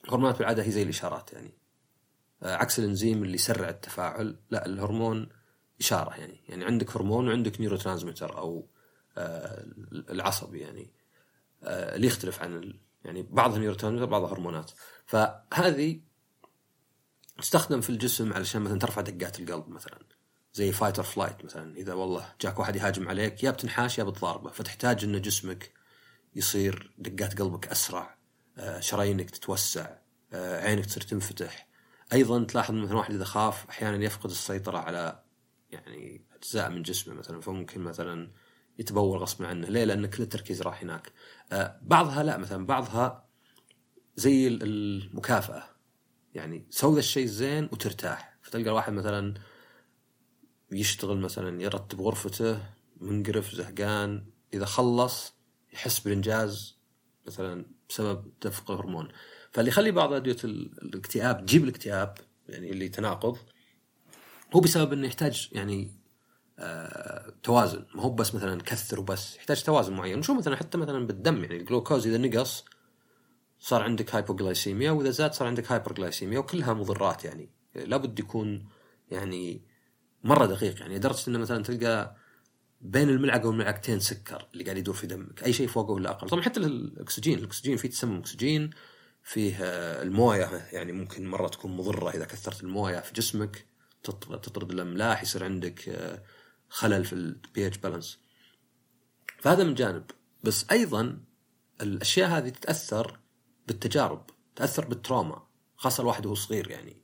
الهرمونات 0.05 0.39
بالعادة 0.39 0.63
هي 0.63 0.71
زي 0.71 0.83
الإشارات 0.83 1.33
يعني. 1.33 1.51
آه، 2.43 2.57
عكس 2.57 2.79
الإنزيم 2.79 3.23
اللي 3.23 3.35
يسرع 3.35 3.69
التفاعل 3.69 4.37
لا 4.51 4.67
الهرمون 4.67 5.29
إشارة 5.81 6.15
يعني. 6.17 6.41
يعني 6.49 6.65
عندك 6.65 6.97
هرمون 6.97 7.29
وعندك 7.29 7.61
neurotransmitter 7.61 8.39
أو 8.39 8.69
آه، 9.19 9.65
العصبي 9.93 10.61
يعني. 10.61 10.91
آه، 11.63 11.97
اللي 11.97 12.07
يختلف 12.07 12.43
عن 12.43 12.75
يعني 13.05 13.23
بعضها 13.23 13.59
neurotransmitter 13.59 14.11
بعضها 14.11 14.33
هرمونات. 14.33 14.71
فهذه 15.07 16.01
تستخدم 17.39 17.81
في 17.81 17.91
الجسم 17.91 18.33
علشان 18.33 18.63
مثلا 18.63 18.79
ترفع 18.79 19.01
دقات 19.01 19.41
القلب 19.41 19.69
مثلا. 19.69 19.99
زي 20.53 20.73
fight 20.73 20.97
or 20.97 21.05
flight 21.05 21.45
مثلا. 21.45 21.77
إذا 21.77 21.95
والله 21.95 22.33
جاك 22.41 22.59
واحد 22.59 22.77
يهاجم 22.77 23.09
عليك 23.09 23.45
يا 23.45 23.51
بتنحاش 23.51 23.99
يا 23.99 24.05
بتضاربه. 24.05 24.51
فتحتاج 24.51 25.05
ان 25.05 25.23
جسمك 25.23 25.73
يصير 26.35 26.93
دقات 26.99 27.41
قلبك 27.41 27.69
أسرع 27.69 28.17
آه، 28.59 28.81
شرايينك 28.81 29.31
تتوسع 29.31 29.97
عينك 30.33 30.87
تصير 30.87 31.03
تنفتح. 31.03 31.69
أيضا 32.13 32.45
تلاحظ 32.45 32.75
مثلا 32.75 32.97
واحد 32.97 33.15
إذا 33.15 33.25
خاف 33.25 33.69
أحيانا 33.69 34.05
يفقد 34.05 34.31
السيطرة 34.31 34.79
على 34.79 35.23
يعني 35.71 36.27
أجزاء 36.37 36.71
من 36.71 36.83
جسمه 36.83 37.15
مثلا. 37.15 37.41
فممكن 37.41 37.81
مثلا 37.81 38.31
يتبول 38.79 39.19
غصب 39.19 39.45
عنه. 39.45 39.69
ليه؟ 39.69 39.85
لأن 39.85 40.07
كل 40.07 40.23
التركيز 40.23 40.63
راح 40.63 40.83
هناك. 40.83 41.13
آه 41.53 41.79
بعضها 41.83 42.23
لا 42.23 42.37
مثلا 42.37 42.67
بعضها 42.67 43.29
زي 44.17 44.49
المكافأة. 44.49 45.63
يعني 46.35 46.67
سوي 46.71 46.99
الشيء 46.99 47.27
زين 47.27 47.65
وترتاح. 47.73 48.39
فتلقى 48.43 48.69
الواحد 48.69 48.93
مثلا 48.93 49.35
يشتغل 50.73 51.19
مثلا 51.19 51.63
يرتب 51.63 52.01
غرفته 52.01 52.61
منقرف 53.01 53.55
زهقان 53.55 54.25
إذا 54.55 54.65
خلص 54.65 55.35
يحس 55.73 56.01
بالإنجاز 56.01 56.79
مثلا 57.27 57.67
بسبب 57.89 58.33
دفق 58.43 58.71
هرمون 58.71 59.09
فاللي 59.53 59.69
يخلي 59.69 59.91
بعض 59.91 60.13
أدوية 60.13 60.37
الاكتئاب 60.45 61.47
تجيب 61.47 61.65
الاكتئاب 61.65 62.19
يعني 62.49 62.71
اللي 62.71 62.89
تناقض 62.89 63.37
هو 64.57 64.61
بسبب 64.61 64.93
إنه 64.93 65.07
يحتاج 65.07 65.49
يعني 65.53 66.01
آه 66.59 67.33
توازن. 67.43 67.87
ما 67.95 68.03
هو 68.03 68.11
بس 68.11 68.35
مثلا 68.35 68.63
كثر 68.63 69.01
وبس 69.01 69.37
يحتاج 69.37 69.63
توازن 69.63 69.93
معين. 69.93 70.19
نشوف 70.19 70.39
مثلا 70.39 70.57
حتى 70.57 70.79
مثلا 70.79 71.07
بالدم 71.07 71.45
يعني 71.45 71.57
الجلوكوز 71.57 72.07
إذا 72.07 72.19
نقص 72.19 72.65
صار 73.59 73.83
عندك 73.83 74.15
hypoglycemia 74.15 74.91
وإذا 74.91 75.11
زاد 75.11 75.35
صار 75.35 75.49
عندك 75.49 75.73
hyperglycemia 75.73 76.39
وكلها 76.39 76.75
مضرات 76.75 77.25
يعني. 77.25 77.51
لابد 77.75 78.19
يكون 78.19 78.69
يعني 79.11 79.65
مرة 80.25 80.47
دقيق 80.47 80.81
يعني 80.81 80.97
لدرجة 80.97 81.29
إنه 81.29 81.39
مثلا 81.39 81.63
تلقى 81.63 82.17
بين 82.81 83.09
الملعقة 83.09 83.49
والملعقتين 83.49 84.01
سكر 84.01 84.47
اللي 84.53 84.65
قاعد 84.65 84.77
يدور 84.77 84.95
في 84.95 85.07
دمك 85.07 85.45
أي 85.45 85.53
شيء 85.53 85.69
فوقه 85.69 85.91
ولا 85.91 86.11
أقل. 86.11 86.29
طبعا 86.29 86.43
حتى 86.43 86.61
الأكسجين 86.61 87.39
الأكسجين 87.39 87.77
فيه 87.77 87.89
تسمم 87.89 88.19
اكسجين 88.19 88.71
فيه 89.23 89.57
الموية 90.03 90.69
يعني 90.73 90.93
ممكن 90.93 91.29
مرة 91.29 91.49
تكون 91.49 91.77
مضرة 91.77 92.11
إذا 92.11 92.25
كثرت 92.25 92.63
الموية 92.63 93.01
في 93.01 93.13
جسمك 93.13 93.67
تطرد 94.03 94.71
الأملاح 94.71 95.23
يصير 95.23 95.45
عندك 95.45 95.89
آه، 95.89 96.23
خلل 96.69 97.05
في 97.05 97.13
ال 97.13 97.67
pH 97.67 97.79
balance 97.79 98.19
فهذا 99.39 99.65
من 99.65 99.75
جانب. 99.75 100.05
بس 100.45 100.67
أيضا 100.71 101.21
الأشياء 101.81 102.29
هذه 102.29 102.49
تتأثر 102.49 103.21
بالتجارب 103.67 104.31
تاثر 104.57 104.85
بال 104.85 105.00
trauma 105.00 105.47
خاصة 105.77 106.01
الواحد 106.01 106.27
وهو 106.27 106.35
صغير 106.35 106.71
يعني. 106.71 106.91
آه، 106.91 107.00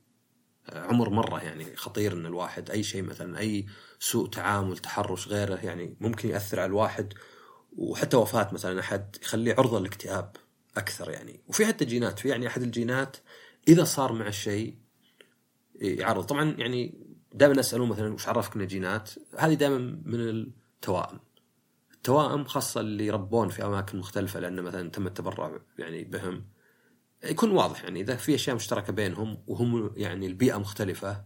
عمر 0.73 1.11
مرة 1.11 1.45
يعني 1.45 1.77
خطير 1.77 2.13
إن 2.13 2.27
الواحد 2.27 2.71
أي 2.71 2.83
شيء 2.83 3.03
مثلا 3.03 3.39
أي 3.39 3.67
سوء 4.01 4.29
تعامل 4.29 4.79
تحرش 4.79 5.29
غيره 5.29 5.57
يعني 5.57 5.97
ممكن 6.01 6.29
يأثر 6.29 6.61
على 6.61 6.69
الواحد. 6.69 7.15
وحتى 7.77 8.17
وفاة 8.17 8.49
مثلا 8.53 8.81
أحد 8.81 9.17
يخليه 9.23 9.55
عرضة 9.59 9.81
للاكتئاب 9.81 10.37
أكثر 10.77 11.11
يعني. 11.11 11.41
وفي 11.49 11.67
حتى 11.67 11.85
جينات 11.85 12.19
في 12.19 12.29
يعني 12.29 12.47
أحد 12.47 12.63
الجينات 12.63 13.17
إذا 13.69 13.85
صار 13.85 14.13
مع 14.13 14.27
الشيء 14.27 14.77
يعرض. 15.75 16.25
طبعا 16.25 16.55
يعني 16.59 16.95
دائما 17.33 17.61
اسالون 17.61 17.89
مثلا 17.89 18.15
وش 18.15 18.29
عرفك 18.29 18.57
إنه 18.57 18.65
جينات؟ 18.65 19.11
هذه 19.39 19.55
دائما 19.55 19.79
من 20.05 20.21
التوائم. 20.21 21.21
التوائم 21.95 22.45
خاصة 22.45 22.81
اللي 22.81 23.07
يربون 23.07 23.49
في 23.49 23.65
أماكن 23.65 23.99
مختلفة 23.99 24.41
لأن 24.41 24.63
مثلا 24.63 24.91
تم 24.91 25.07
التبرع 25.07 25.59
يعني 25.79 26.05
بهم. 26.05 26.45
يكون 27.31 27.51
واضح 27.51 27.85
يعني 27.85 28.01
إذا 28.01 28.17
في 28.17 28.35
أشياء 28.35 28.57
مشتركة 28.57 28.93
بينهم 28.93 29.43
وهم 29.47 29.93
يعني 29.97 30.27
البيئة 30.27 30.57
مختلفة 30.57 31.25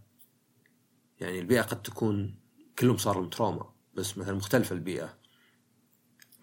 يعني 1.21 1.38
البيئة 1.38 1.62
قد 1.62 1.83
تكون 1.83 2.40
كلهم 2.78 2.97
صار 2.97 3.14
لهم 3.21 3.30
trauma 3.30 3.73
بس 3.95 4.19
مثلا 4.19 4.35
مختلفة 4.35 4.75
البيئة. 4.75 5.19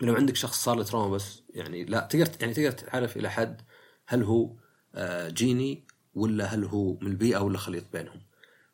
لو 0.02 0.16
عندك 0.16 0.36
شخص 0.36 0.64
صار 0.64 0.76
له 0.76 0.84
trauma 0.84 1.16
بس 1.16 1.44
يعني 1.50 1.86
لا 1.86 2.00
تقدر 2.00 2.32
يعني 2.42 2.54
تقدر 2.54 2.72
تعرف 2.72 3.18
إلى 3.18 3.30
حد 3.30 3.62
هل 4.08 4.24
هو 4.24 4.56
آه، 4.96 5.30
جيني 5.30 5.88
ولا 6.14 6.46
هل 6.46 6.66
هو 6.66 6.94
من 6.94 7.08
البيئة 7.08 7.40
ولا 7.40 7.58
خليط 7.58 7.84
بينهم. 7.94 8.22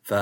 ف 0.02 0.14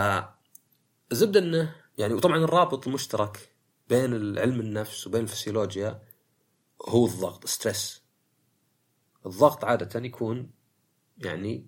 الزبدة 1.13 1.41
إنه 1.41 1.75
يعني 1.99 2.15
وطبعا 2.15 2.37
الرابط 2.37 2.87
المشترك 2.87 3.53
بين 3.89 4.39
علم 4.39 4.61
النفس 4.61 5.07
وبين 5.07 5.23
الفسيولوجيا 5.23 6.03
هو 6.89 7.07
الضغط 7.07 7.47
stress 7.47 8.02
الضغط 9.27 9.65
عادة 9.65 10.01
يكون 10.01 10.51
يعني 11.19 11.67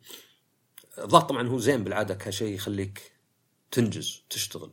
الضغط 0.99 1.29
طبعا 1.29 1.49
هو 1.49 1.59
زين 1.59 1.85
بالعادة 1.85 2.15
كشيء 2.15 2.55
يخليك 2.55 3.13
تنجز 3.71 4.25
تشتغل. 4.31 4.73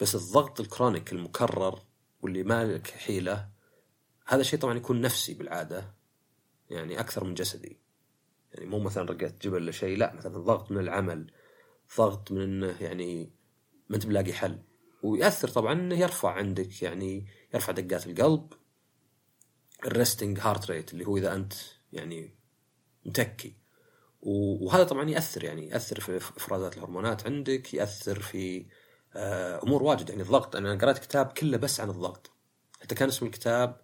بس 0.00 0.14
الضغط 0.14 0.60
الكرونيك 0.60 1.12
المكرر 1.12 1.82
واللي 2.22 2.42
ما 2.42 2.64
لك 2.64 2.86
حيلة 2.86 3.48
هذا 4.26 4.40
الشيء 4.40 4.58
طبعا 4.58 4.74
يكون 4.74 5.00
نفسي 5.00 5.34
بالعادة 5.34 5.94
يعني 6.70 7.00
أكثر 7.00 7.24
من 7.24 7.34
جسدي. 7.34 7.80
يعني 8.52 8.66
مو 8.66 8.78
مثلا 8.78 9.04
رقيت 9.04 9.42
جبل 9.42 9.54
ولا 9.54 9.72
شيء 9.72 9.98
لا 9.98 10.14
مثلا 10.14 10.38
ضغط 10.38 10.70
من 10.70 10.78
العمل 10.78 11.32
ضغط 11.98 12.32
من 12.32 12.42
إنه 12.42 12.82
يعني 12.82 13.32
ما 13.88 13.96
أنت 13.96 14.06
بلاقي 14.06 14.32
حل. 14.32 14.62
ويأثر 15.02 15.48
طبعا 15.48 15.72
إنه 15.72 15.94
يرفع 15.94 16.32
عندك 16.32 16.82
يعني 16.82 17.26
يرفع 17.54 17.72
دقات 17.72 18.06
القلب 18.06 18.52
ال 19.84 19.91
resting 19.91 20.38
heart 20.40 20.70
rate 20.70 20.92
اللي 20.92 21.06
هو 21.06 21.16
إذا 21.16 21.34
أنت 21.34 21.52
يعني 21.92 22.34
متكي. 23.06 23.56
وهذا 24.20 24.84
طبعا 24.84 25.10
يأثر 25.10 25.44
يعني 25.44 25.68
يأثر 25.68 26.00
في 26.00 26.16
إفرازات 26.16 26.76
الهرمونات 26.76 27.26
عندك 27.26 27.74
يأثر 27.74 28.20
في 28.20 28.66
آه، 29.16 29.62
أمور 29.62 29.82
واجد. 29.82 30.10
يعني 30.10 30.22
الضغط 30.22 30.56
أنا 30.56 30.74
قرأت 30.74 30.98
كتاب 30.98 31.26
كله 31.26 31.56
بس 31.56 31.80
عن 31.80 31.90
الضغط. 31.90 32.30
حتى 32.80 32.94
كان 32.94 33.08
اسم 33.08 33.26
الكتاب 33.26 33.80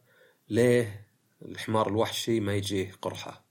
ليه 0.49 1.09
الحمار 1.43 1.89
الوحشي 1.89 2.41
ما 2.41 2.55
يجيه 2.55 2.93
قرحة. 3.03 3.45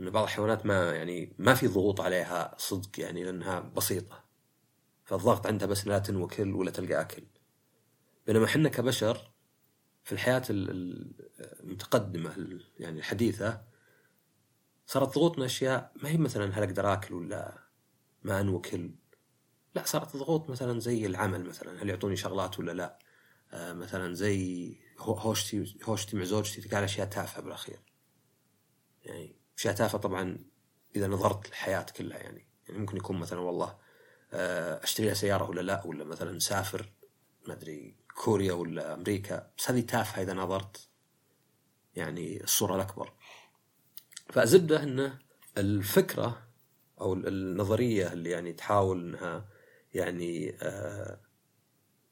ان 0.00 0.10
بعض 0.10 0.24
الحيوانات 0.24 0.66
ما 0.66 0.94
يعني 0.96 1.34
ما 1.38 1.54
في 1.54 1.66
ضغوط 1.66 2.00
عليها 2.00 2.54
صدق 2.58 3.00
يعني 3.00 3.24
لأنها 3.24 3.60
بسيطة. 3.60 4.24
فالضغط 5.04 5.46
عندها 5.46 5.68
بس 5.68 5.86
لا 5.86 5.98
تنوكل 5.98 6.54
ولا 6.54 6.70
تلقى 6.70 7.00
أكل. 7.00 7.22
بينما 8.26 8.44
إحنا 8.44 8.68
كبشر 8.68 9.31
في 10.04 10.12
الحياة 10.12 10.42
المتقدمة 10.50 12.58
يعني 12.78 12.98
الحديثة 12.98 13.62
صارت 14.86 15.14
ضغوطنا 15.14 15.44
أشياء 15.44 15.92
ما 16.02 16.08
هي 16.08 16.16
مثلا 16.16 16.58
هل 16.58 16.62
أقدر 16.62 16.92
آكل 16.92 17.14
ولا 17.14 17.58
ما 18.22 18.40
أنوكل؟ 18.40 18.90
لا 19.74 19.84
صارت 19.84 20.16
ضغوط 20.16 20.50
مثلا 20.50 20.80
زي 20.80 21.06
العمل 21.06 21.44
مثلا 21.44 21.82
هل 21.82 21.88
يعطوني 21.88 22.16
شغلات 22.16 22.58
ولا 22.58 22.72
لا؟ 22.72 22.98
آه 23.52 23.72
مثلا 23.72 24.14
زي 24.14 24.76
هوشتي 24.98 25.76
هوشتي 25.84 26.16
مع 26.16 26.24
زوجتي 26.24 26.68
قال 26.68 26.84
أشياء 26.84 27.06
تافهة 27.06 27.42
بالأخير. 27.42 27.78
يعني 29.04 29.36
أشياء 29.58 29.74
تافهة 29.74 30.00
طبعا 30.00 30.38
إذا 30.96 31.06
نظرت 31.06 31.46
الحياة 31.46 31.86
كلها 31.96 32.18
يعني. 32.18 32.46
يعني 32.68 32.80
ممكن 32.80 32.96
يكون 32.96 33.16
مثلا 33.16 33.40
والله 33.40 33.78
آه 34.32 34.84
أشتري 34.84 35.06
لها 35.06 35.14
سيارة 35.14 35.50
ولا 35.50 35.60
لا 35.60 35.86
ولا 35.86 36.04
مثلا 36.04 36.32
نسافر 36.32 36.92
ما 37.48 37.54
أدري 37.54 37.96
كوريا 38.14 38.52
ولا 38.52 38.94
أمريكا. 38.94 39.50
بس 39.58 39.70
هذه 39.70 39.80
تافهه 39.80 40.22
إذا 40.22 40.34
نظرت. 40.34 40.88
يعني 41.94 42.44
الصورة 42.44 42.76
الأكبر. 42.76 43.12
فزبده 44.30 44.82
انه 44.82 45.18
الفكرة 45.58 46.48
أو 47.00 47.14
النظرية 47.14 48.12
اللي 48.12 48.30
يعني 48.30 48.52
تحاول 48.52 49.08
إنها 49.08 49.48
يعني 49.94 50.56
آه 50.62 51.20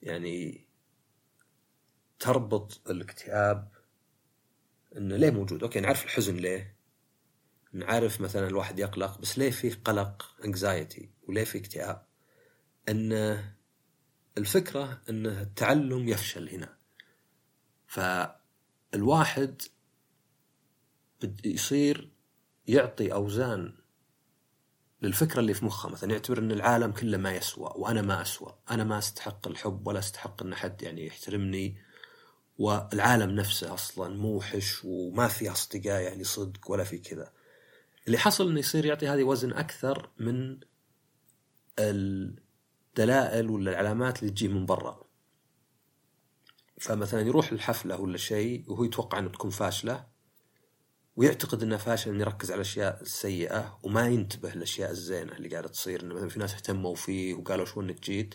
يعني 0.02 0.66
تربط 2.18 2.80
الاكتئاب 2.90 3.68
انه 4.96 5.16
ليه 5.16 5.30
موجود؟ 5.30 5.62
أوكي 5.62 5.80
نعرف 5.80 6.04
الحزن 6.04 6.36
ليه. 6.36 6.76
نعرف 7.72 8.20
مثلا 8.20 8.46
الواحد 8.46 8.78
يقلق 8.78 9.18
بس 9.18 9.38
ليه 9.38 9.50
في 9.50 9.70
قلق 9.70 10.36
انكزايتي 10.44 11.10
وليه 11.28 11.44
في 11.44 11.58
اكتئاب؟ 11.58 12.06
إن 12.88 13.38
الفكرة 14.40 15.02
إن 15.10 15.26
التعلم 15.26 16.08
يفشل 16.08 16.48
هنا. 16.48 16.76
فالواحد 17.86 19.62
يصير 21.44 22.10
يعطي 22.66 23.12
أوزان 23.12 23.74
للفكرة 25.02 25.40
اللي 25.40 25.54
في 25.54 25.64
مخه. 25.64 25.88
مثلا 25.88 26.12
يعتبر 26.12 26.38
أن 26.38 26.52
العالم 26.52 26.92
كله 26.92 27.16
ما 27.16 27.32
يسوى 27.32 27.72
وأنا 27.76 28.02
ما 28.02 28.22
أسوى. 28.22 28.58
أنا 28.70 28.84
ما 28.84 28.98
أستحق 28.98 29.48
الحب 29.48 29.86
ولا 29.86 29.98
أستحق 29.98 30.42
أن 30.42 30.54
حد 30.54 30.82
يعني 30.82 31.06
يحترمني. 31.06 31.76
والعالم 32.58 33.30
نفسه 33.30 33.74
أصلا 33.74 34.16
موحش 34.16 34.84
وما 34.84 35.28
في 35.28 35.50
أصدقاء 35.50 36.02
يعني 36.02 36.24
صدق 36.24 36.70
ولا 36.70 36.84
في 36.84 36.98
كذا. 36.98 37.32
اللي 38.06 38.18
حصل 38.18 38.50
أنه 38.50 38.58
يصير 38.58 38.86
يعطي 38.86 39.08
هذه 39.08 39.22
وزن 39.22 39.52
أكثر 39.52 40.10
من 40.18 40.60
الدلائل 42.90 43.50
ولا 43.50 43.70
العلامات 43.70 44.20
اللي 44.20 44.30
تجي 44.30 44.48
من 44.48 44.66
برا. 44.66 45.02
فمثلا 46.80 47.20
يروح 47.20 47.52
الحفلة 47.52 48.00
ولا 48.00 48.16
شيء 48.16 48.64
وهو 48.68 48.84
يتوقع 48.84 49.18
أنه 49.18 49.28
تكون 49.28 49.50
فاشلة 49.50 50.06
ويعتقد 51.16 51.62
انه 51.62 51.76
فاشل 51.76 52.10
إنه 52.10 52.20
يركز 52.20 52.50
على 52.50 52.56
الأشياء 52.56 53.02
السيئة 53.02 53.78
وما 53.82 54.08
ينتبه 54.08 54.50
للأشياء 54.50 54.90
الزينة 54.90 55.32
اللي 55.32 55.48
قاعدة 55.48 55.68
تصير 55.68 56.02
إنه 56.02 56.14
مثلا 56.14 56.28
في 56.28 56.38
ناس 56.38 56.54
اهتموا 56.54 56.94
فيه 56.94 57.34
وقالوا 57.34 57.64
شو 57.64 57.80
إنك 57.80 58.00
جيت. 58.00 58.34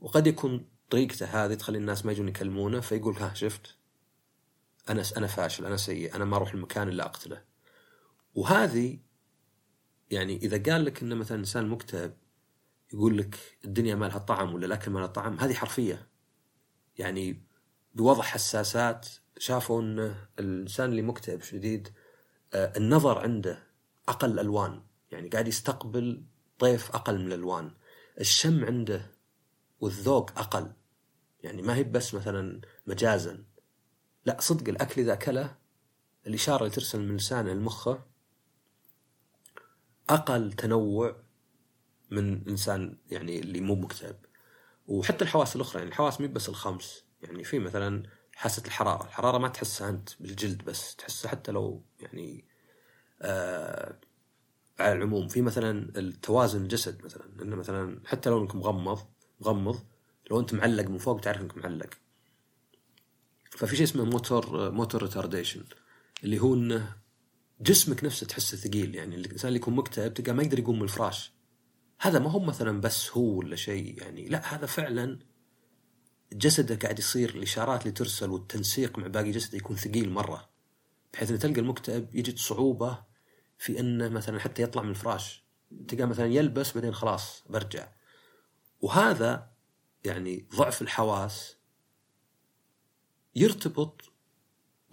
وقد 0.00 0.26
يكون 0.26 0.68
طريقته 0.90 1.26
هذه 1.26 1.54
تخلي 1.54 1.78
الناس 1.78 2.06
ما 2.06 2.12
يجون 2.12 2.28
يكلمونه 2.28 2.80
فيقول 2.80 3.16
ها 3.16 3.34
شفت 3.34 3.76
أنا 4.88 5.02
أنا 5.16 5.26
فاشل 5.26 5.66
أنا 5.66 5.76
سيء 5.76 6.16
أنا 6.16 6.24
ما 6.24 6.36
أروح 6.36 6.54
المكان 6.54 6.88
إلا 6.88 7.04
أقتله. 7.04 7.42
وهذه 8.34 8.98
يعني 10.10 10.36
إذا 10.36 10.72
قال 10.72 10.84
لك 10.84 11.02
إنه 11.02 11.14
مثلا 11.14 11.38
إنسان 11.38 11.68
مكتئب 11.68 12.12
يقول 12.92 13.18
لك 13.18 13.58
الدنيا 13.64 13.94
ما 13.94 14.06
لها 14.06 14.18
طعم 14.18 14.54
ولا 14.54 14.66
الأكل 14.66 14.90
ما 14.90 14.98
لها 14.98 15.06
طعم 15.06 15.38
هذه 15.38 15.54
حرفية. 15.54 16.08
يعني 16.98 17.42
بوضع 17.94 18.22
حساسات 18.22 19.08
شافوا 19.38 19.82
إن 19.82 20.14
الإنسان 20.38 20.90
اللي 20.90 21.02
مكتئب 21.02 21.42
شديد 21.42 21.88
آه، 22.54 22.72
النظر 22.76 23.18
عنده 23.18 23.62
أقل 24.08 24.38
ألوان. 24.40 24.82
يعني 25.10 25.28
قاعد 25.28 25.48
يستقبل 25.48 26.24
طيف 26.58 26.90
أقل 26.90 27.18
من 27.18 27.26
الألوان. 27.26 27.74
الشم 28.20 28.64
عنده 28.64 29.10
والذوق 29.80 30.38
أقل. 30.38 30.72
يعني 31.42 31.62
ما 31.62 31.74
هي 31.74 31.84
بس 31.84 32.14
مثلا 32.14 32.60
مجازا. 32.86 33.44
لا 34.26 34.36
صدق 34.40 34.68
الأكل 34.68 35.00
إذا 35.00 35.12
أكله 35.12 35.56
الإشارة 36.26 36.58
اللي 36.58 36.70
ترسل 36.74 37.00
من 37.00 37.16
لسانه 37.16 37.52
لمخه 37.52 38.04
أقل 40.10 40.52
تنوع 40.52 41.16
من 42.10 42.48
إنسان 42.48 42.96
يعني 43.10 43.38
اللي 43.38 43.60
مو 43.60 43.74
مكتئب. 43.74 44.16
وحتى 44.86 45.24
الحواس 45.24 45.56
الأخرى 45.56 45.78
يعني 45.78 45.90
الحواس 45.90 46.20
مو 46.20 46.28
بس 46.28 46.48
الخمس. 46.48 47.04
يعني 47.22 47.44
في 47.44 47.58
مثلا 47.58 48.02
حاسة 48.34 48.62
الحرارة، 48.66 49.04
الحرارة 49.04 49.38
ما 49.38 49.48
تحسها 49.48 49.88
أنت 49.88 50.10
بالجلد 50.20 50.64
بس 50.64 50.96
تحسها 50.96 51.30
حتى 51.30 51.52
لو 51.52 51.84
يعني 52.00 52.44
آه 53.22 54.00
على 54.78 54.92
العموم. 54.92 55.28
في 55.28 55.42
مثلا 55.42 55.98
التوازن 55.98 56.62
الجسد 56.62 57.04
مثلا 57.04 57.42
إنه 57.42 57.56
مثلا 57.56 58.00
حتى 58.06 58.30
لو 58.30 58.42
إنك 58.42 58.54
مغمض 58.54 58.98
مغمض 59.40 59.84
لو 60.30 60.40
أنت 60.40 60.54
معلق 60.54 60.84
من 60.84 60.98
فوق 60.98 61.20
تعرف 61.20 61.40
إنك 61.40 61.56
معلق. 61.56 61.90
ففي 63.50 63.76
شيء 63.76 63.84
اسمه 63.84 64.04
motor 64.04 64.70
motor 64.70 65.02
retardation 65.02 65.64
اللي 66.24 66.38
هو 66.38 66.54
إنه 66.54 66.96
جسمك 67.60 68.04
نفسه 68.04 68.26
تحسه 68.26 68.56
ثقيل. 68.56 68.94
يعني 68.94 69.16
الإنسان 69.16 69.48
اللي 69.48 69.58
يكون 69.60 69.74
مكتئب 69.74 70.14
تلقاه 70.14 70.32
ما 70.32 70.42
يقدر 70.42 70.58
يقوم 70.58 70.76
من 70.76 70.82
الفراش. 70.82 71.32
هذا 71.98 72.18
ما 72.18 72.30
هو 72.30 72.38
مثلا 72.38 72.80
بس 72.80 73.10
هو 73.10 73.38
ولا 73.38 73.56
شيء 73.56 74.02
يعني. 74.02 74.28
لا 74.28 74.54
هذا 74.54 74.66
فعلا 74.66 75.18
جسده 76.32 76.76
قاعد 76.76 76.98
يصير 76.98 77.28
الإشارات 77.34 77.82
اللي 77.82 77.92
ترسل 77.92 78.30
والتنسيق 78.30 78.98
مع 78.98 79.06
باقي 79.06 79.30
جسده 79.30 79.58
يكون 79.58 79.76
ثقيل 79.76 80.10
مرة 80.10 80.48
بحيث 81.12 81.30
إن 81.30 81.38
تلقى 81.38 81.60
المكتئب 81.60 82.14
يجد 82.14 82.38
صعوبة 82.38 83.04
في 83.58 83.80
إنه 83.80 84.08
مثلا 84.08 84.40
حتى 84.40 84.62
يطلع 84.62 84.82
من 84.82 84.90
الفراش 84.90 85.44
تلقى 85.88 86.06
مثلا 86.06 86.26
يلبس 86.26 86.74
بعدين 86.74 86.94
خلاص 86.94 87.44
برجع. 87.50 87.88
وهذا 88.80 89.50
يعني 90.04 90.48
ضعف 90.56 90.82
الحواس 90.82 91.56
يرتبط 93.36 94.02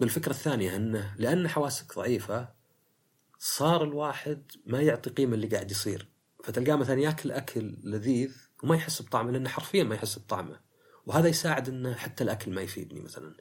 بالفكرة 0.00 0.32
الثانية 0.32 0.76
أنه 0.76 1.14
لأن 1.18 1.48
حواسك 1.48 1.96
ضعيفة 1.96 2.54
صار 3.38 3.84
الواحد 3.84 4.52
ما 4.66 4.82
يعطي 4.82 5.10
قيمة 5.10 5.34
اللي 5.34 5.46
قاعد 5.46 5.70
يصير. 5.70 6.13
فتلقاه 6.44 6.76
مثلا 6.76 7.00
ياكل 7.00 7.30
أكل 7.30 7.76
لذيذ 7.82 8.36
وما 8.62 8.76
يحس 8.76 9.02
بطعمه 9.02 9.30
لأنه 9.30 9.48
حرفيا 9.48 9.84
ما 9.84 9.94
يحس 9.94 10.18
بطعمه. 10.18 10.60
وهذا 11.06 11.28
يساعد 11.28 11.68
إنه 11.68 11.94
حتى 11.94 12.24
الأكل 12.24 12.50
ما 12.52 12.62
يفيدني 12.62 13.00
مثلا. 13.00 13.34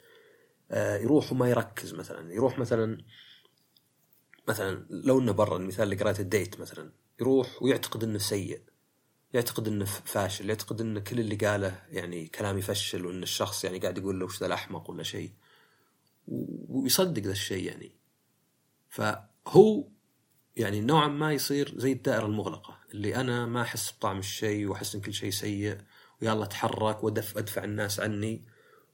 آه، 0.72 0.98
يروح 0.98 1.32
وما 1.32 1.50
يركز 1.50 1.94
مثلا. 1.94 2.34
يروح 2.34 2.60
مثلا 2.60 2.98
مثلا 4.48 4.86
لو 4.89 5.20
إنه 5.20 5.32
برا 5.32 5.58
المثال 5.58 5.84
اللي 5.84 5.96
قرأت 5.96 6.20
ال 6.20 6.28
date 6.28 6.60
مثلا. 6.60 6.92
يروح 7.22 7.63
ويعتقد 7.63 8.04
إنه 8.04 8.18
سيء. 8.18 8.62
يعتقد 9.34 9.68
إنه 9.68 9.86
فاشل. 9.86 10.50
يعتقد 10.50 10.82
إنه 10.82 11.00
كل 11.00 11.20
اللي 11.20 11.36
قاله 11.36 11.82
يعني 11.89 12.28
كلام 12.28 12.58
يفشل 12.58 13.06
وإن 13.06 13.24
الشخص 13.24 13.66
يعني 13.66 13.80
قاعد 13.80 13.98
يقول 13.98 14.20
له 14.20 14.26
وش 14.26 14.39
ذا 14.39 14.46
الأحمق 14.46 14.89
ولا 14.89 15.04
شيء. 15.04 15.32
ويصدق 16.28 17.24
ذا 17.24 17.32
الشيء 17.32 17.66
يعني. 17.66 17.92
فهو 18.89 19.88
يعني 20.56 20.82
نوعا 20.82 21.08
ما 21.08 21.34
يصير 21.34 21.74
زي 21.78 21.92
الدائرة 21.92 22.26
المغلقة 22.26 22.78
اللي 22.92 23.16
أنا 23.16 23.46
ما 23.46 23.62
أحس 23.62 23.92
بطعم 23.92 24.20
الشيء 24.20 24.68
وأحس 24.68 24.96
إن 24.96 25.02
كل 25.02 25.13
شيء 25.13 25.30
سيء 25.30 25.78
ويلا 26.22 26.44
أتحرك 26.44 27.04
وأدفع 27.04 27.39
ادفع 27.39 27.63
الناس 27.63 28.00
عني. 28.00 28.46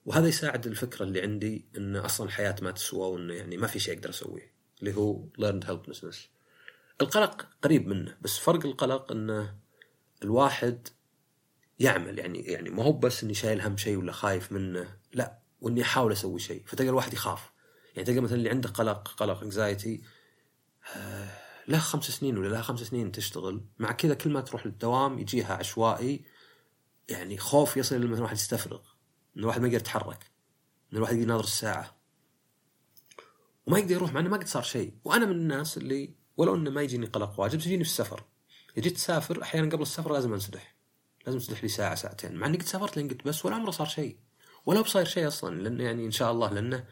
وهذا 0.06 0.28
يساعد 0.28 0.68
الفكرة 0.68 1.04
اللي 1.04 1.22
عندي 1.22 1.66
إن 1.78 1.96
أصلا 1.96 2.28
الحياة 2.28 2.56
ما 2.62 2.72
تسوى 2.72 3.08
وإنه 3.08 3.34
يعني 3.34 3.58
ما 3.58 3.68
في 3.68 3.80
شيء 3.80 3.98
أقدر 3.98 4.10
أسويه 4.10 4.54
اللي 4.80 4.96
هو 4.96 5.26
learned 5.42 5.66
helplessness 5.66 6.18
القلق 7.02 7.48
قريب 7.62 7.88
منه 7.88 8.18
بس 8.22 8.38
فرق 8.38 8.66
القلق 8.66 9.12
إنه 9.12 9.56
الواحد 10.24 10.88
يعمل 11.80 12.20
يعني 12.20 12.40
يعني 12.40 12.70
ما 12.70 12.84
هو 12.84 12.92
بس 12.92 13.24
إني 13.24 13.34
شايل 13.34 13.62
هم 13.62 13.78
شيء 13.78 13.98
ولا 13.98 14.12
خايف 14.12 14.52
منه 14.52 14.98
لا 15.14 15.40
وإني 15.62 15.82
أحاول 15.82 16.12
أسوي 16.12 16.40
شيء 16.40 16.64
فتلقى 16.66 16.90
الواحد 16.90 17.14
يخاف. 17.14 17.52
يعني 17.96 18.08
تلقى 18.08 18.20
مثلا 18.20 18.38
اللي 18.38 18.50
عنده 18.50 18.70
قلق 18.70 19.08
قلق 19.08 19.44
انكزايتي 19.44 20.02
آه، 20.96 21.30
له 21.70 21.80
خمس 21.80 22.12
سنين 22.12 22.38
ولا 22.38 22.48
لها 22.48 22.62
خمس 22.62 22.80
سنين 22.80 23.12
تشتغل 23.12 23.62
مع 23.80 23.92
كذا 23.92 24.14
كل 24.14 24.30
ما 24.30 24.42
تروح 24.42 24.66
للدوام 24.66 25.20
يجيها 25.20 25.54
عشوائي 25.54 26.26
يعني 27.10 27.38
خوف 27.38 27.78
يصل 27.78 28.02
لما 28.02 28.16
الواحد 28.16 28.36
يستفرغ 28.36 28.80
ان 29.38 29.42
الواحد 29.42 29.62
ما 29.62 29.68
يقدر 29.68 29.78
يتحرك 29.78 30.32
ان 30.92 30.98
الواحد 30.98 31.14
يقدر 31.14 31.24
يناظر 31.24 31.44
الساعة. 31.44 31.96
وما 33.68 33.80
يقدر 33.80 33.92
يروح 33.92 34.14
مع 34.14 34.20
إنه 34.20 34.30
ما 34.30 34.38
قد 34.38 34.48
صار 34.48 34.64
شيء. 34.64 34.94
وأنا 35.04 35.26
من 35.26 35.32
الناس 35.32 35.78
اللي 35.78 36.14
ولو 36.38 36.56
إنه 36.56 36.72
ما 36.72 36.82
يجيني 36.82 37.06
قلق 37.06 37.40
واجب 37.40 37.60
تجيني 37.60 37.84
في 37.84 37.90
السفر. 37.90 38.24
إذا 38.78 38.84
جيت 38.84 38.96
تسافر 38.96 39.42
أحيانا 39.42 39.72
قبل 39.72 39.82
السفر 39.82 40.14
لازم 40.14 40.34
انسدح 40.34 40.76
لازم 41.26 41.38
انسدح 41.38 41.64
لي 41.64 41.70
ساعة 41.70 41.96
ساعتين. 41.96 42.36
مع 42.36 42.48
إني 42.48 42.58
قد 42.58 42.66
سافرت 42.66 42.98
لين 42.98 43.08
قلت 43.08 43.26
بس 43.26 43.46
ولا 43.46 43.56
عمره 43.56 43.72
صار 43.72 43.88
شيء. 43.88 44.18
ولا 44.66 44.82
بصاير 44.82 45.06
شيء 45.06 45.28
أصلا 45.28 45.62
لأنه 45.62 45.84
يعني 45.84 46.06
إن 46.06 46.12
شاء 46.12 46.32
الله 46.32 46.50
لأنه 46.50 46.86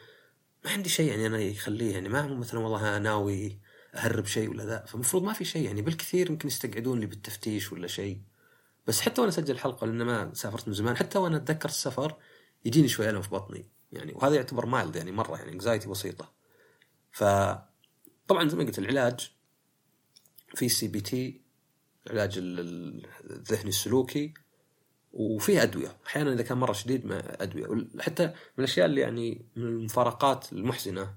ما 0.66 0.72
عندي 0.72 0.90
شيء 0.90 1.10
يعني 1.10 1.28
أنا 1.28 1.40
يخليه. 1.40 1.94
يعني 1.94 2.10
ما 2.10 2.28
مثلا 2.28 2.60
والله 2.60 2.98
ناوي 2.98 3.60
أهرب 3.98 4.26
شيء 4.26 4.50
ولا 4.50 4.66
ذا 4.66 4.86
فالمفروض 4.86 5.24
ما 5.24 5.34
في 5.34 5.46
شيء 5.46 5.66
يعني 5.66 5.82
بالكثير 5.82 6.30
يمكن 6.30 6.48
يستقعدون 6.48 7.00
لي 7.00 7.06
بالتفتيش 7.06 7.72
ولا 7.72 7.88
شيء. 7.88 8.22
بس 8.88 9.02
حتى 9.02 9.22
وأنا 9.22 9.30
أسجل 9.30 9.54
الحلقة 9.54 9.88
لأن 9.88 10.04
ما 10.04 10.34
سافرت 10.34 10.68
من 10.68 10.74
زمان 10.74 10.98
حتى 10.98 11.18
وأنا 11.18 11.38
أتذكر 11.38 11.70
السفر 11.70 12.16
يجيني 12.66 12.88
شوي 12.88 13.10
الم 13.10 13.22
في 13.22 13.30
بطني. 13.30 13.66
يعني 13.92 14.14
وهذا 14.14 14.36
يعتبر 14.36 14.66
mild 14.66 14.96
يعني 14.96 15.12
مرة 15.12 15.38
يعني 15.38 15.52
anxiety 15.52 15.90
بسيطة. 15.90 16.32
ف 17.12 17.24
طبعا 18.28 18.50
زي 18.50 18.58
ما 18.58 18.64
قلت 18.64 18.80
العلاج 18.80 19.32
في 20.56 20.70
CBT 20.70 21.42
العلاج 22.08 22.34
الذهني 22.38 23.70
السلوكي 23.70 24.34
وفيه 25.14 25.64
أدوية. 25.64 25.98
أحيانا 26.08 26.34
إذا 26.34 26.44
كان 26.44 26.58
مرة 26.58 26.74
شديد 26.74 27.06
ما 27.06 27.44
أدوية. 27.44 27.88
حتى 28.00 28.26
من 28.28 28.34
الأشياء 28.60 28.86
اللي 28.86 29.02
يعني 29.02 29.46
من 29.56 29.64
المفارقات 29.64 30.54
المحزنة 30.54 31.16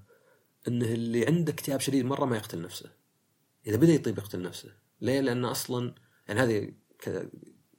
إنه 0.67 0.85
اللي 0.85 1.25
عنده 1.25 1.53
اكتئاب 1.53 1.79
شديد 1.79 2.05
مرة 2.05 2.25
ما 2.25 2.37
يقتل 2.37 2.61
نفسه. 2.61 2.91
إذا 3.67 3.77
بدأ 3.77 3.93
يطيب 3.93 4.17
يقتل 4.17 4.41
نفسه. 4.41 4.73
ليه؟ 5.01 5.19
لأن 5.19 5.45
أصلا 5.45 5.95
يعني 6.27 6.39
هذه 6.39 6.73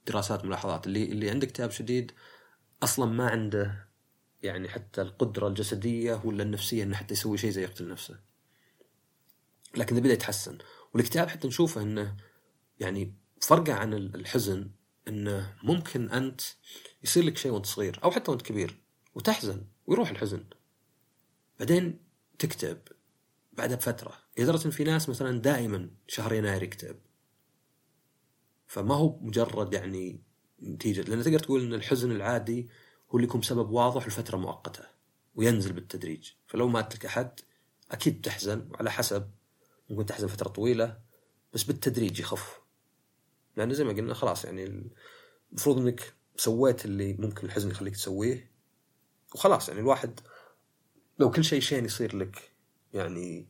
دراسات 0.07 0.45
ملاحظات 0.45 0.87
اللي 0.87 1.03
اللي 1.03 1.29
عنده 1.29 1.47
اكتئاب 1.47 1.71
شديد 1.71 2.11
أصلا 2.83 3.05
ما 3.05 3.29
عنده 3.29 3.87
يعني 4.43 4.69
حتى 4.69 5.01
القدرة 5.01 5.47
الجسدية 5.47 6.21
ولا 6.25 6.43
النفسية 6.43 6.83
إنه 6.83 6.95
حتى 6.95 7.13
يسوي 7.13 7.37
شيء 7.37 7.49
زي 7.49 7.61
يقتل 7.63 7.87
نفسه. 7.87 8.19
لكن 9.77 9.95
إذا 9.95 10.03
بدأ 10.03 10.13
يتحسن. 10.13 10.57
والاكتئاب 10.93 11.27
حتى 11.27 11.47
نشوفه 11.47 11.81
إنه 11.81 12.17
يعني 12.79 13.15
فرقه 13.41 13.73
عن 13.73 13.93
الحزن 13.93 14.71
إنه 15.07 15.55
ممكن 15.63 16.09
أنت 16.09 16.41
يصير 17.03 17.23
لك 17.23 17.37
شيء 17.37 17.51
وأنت 17.51 17.65
صغير 17.65 17.99
أو 18.03 18.11
حتى 18.11 18.31
وأنت 18.31 18.41
كبير 18.41 18.77
وتحزن 19.15 19.65
ويروح 19.87 20.09
الحزن. 20.09 20.45
بعدين 21.59 21.99
تكتب 22.39 22.79
بعدها 23.53 23.75
بفترة. 23.75 24.13
لدرجه 24.37 24.65
ان 24.65 24.71
في 24.71 24.83
ناس 24.83 25.09
مثلا 25.09 25.41
دائما 25.41 25.89
شهر 26.07 26.33
يناير 26.33 26.63
يكتب. 26.63 26.99
فما 28.67 28.95
هو 28.95 29.19
مجرد 29.19 29.73
يعني 29.73 30.21
نتيجة 30.63 31.01
لأن 31.01 31.23
تقدر 31.23 31.39
تقول 31.39 31.61
إن 31.61 31.73
الحزن 31.73 32.11
العادي 32.11 32.69
هو 33.09 33.15
اللي 33.15 33.27
يكون 33.27 33.41
بسبب 33.41 33.69
واضح 33.69 34.07
لفتره 34.07 34.37
مؤقتة 34.37 34.83
وينزل 35.35 35.73
بالتدريج. 35.73 36.31
فلو 36.47 36.67
مات 36.67 36.95
لك 36.95 37.05
أحد 37.05 37.39
أكيد 37.91 38.21
تحزن 38.21 38.67
وعلى 38.71 38.91
حسب 38.91 39.31
ممكن 39.89 40.05
تحزن 40.05 40.27
فترة 40.27 40.49
طويلة 40.49 40.99
بس 41.53 41.63
بالتدريج 41.63 42.19
يخف. 42.19 42.59
لأن 43.57 43.73
زي 43.73 43.83
ما 43.83 43.93
قلنا 43.93 44.13
خلاص 44.13 44.45
يعني 44.45 44.89
المفروض 45.51 45.77
إنك 45.77 46.13
سويت 46.37 46.85
اللي 46.85 47.13
ممكن 47.13 47.47
الحزن 47.47 47.69
يخليك 47.69 47.95
تسويه. 47.95 48.51
وخلاص 49.35 49.69
يعني 49.69 49.81
الواحد 49.81 50.19
لو 51.19 51.31
كل 51.31 51.43
شيء 51.43 51.59
شين 51.59 51.85
يصير 51.85 52.15
لك 52.15 52.51
يعني 52.93 53.47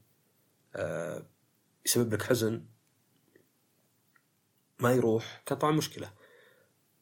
آه 0.76 1.26
يسبب 1.86 2.14
لك 2.14 2.22
حزن 2.22 2.66
ما 4.80 4.92
يروح 4.92 5.44
كان 5.46 5.58
طبعا 5.58 5.72
مشكلة. 5.72 6.12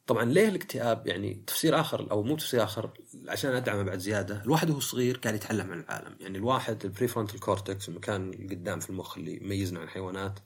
طبعا 0.06 0.24
ليه 0.24 0.48
الاكتئاب؟ 0.48 1.06
يعني 1.06 1.44
تفسير 1.46 1.80
آخر 1.80 2.10
أو 2.10 2.22
مو 2.22 2.36
تفسير 2.36 2.64
آخر 2.64 2.90
عشان 3.28 3.50
ادعمه 3.54 3.82
بعد 3.82 3.98
زيادة 3.98 4.42
الواحد 4.42 4.70
وهو 4.70 4.80
صغير 4.80 5.16
قاعد 5.16 5.34
يتعلم 5.34 5.72
عن 5.72 5.80
العالم. 5.80 6.16
يعني 6.20 6.38
الواحد 6.38 6.84
ال 6.84 6.89
prefrontal 6.89 7.40
cortex 7.40 7.88
المكان 7.88 8.30
اللي 8.30 8.54
قدام 8.54 8.80
في 8.80 8.90
المخ 8.90 9.18
اللي 9.18 9.36
يميزنا 9.36 9.78
عن 9.80 9.84
الحيوانات 9.84 10.38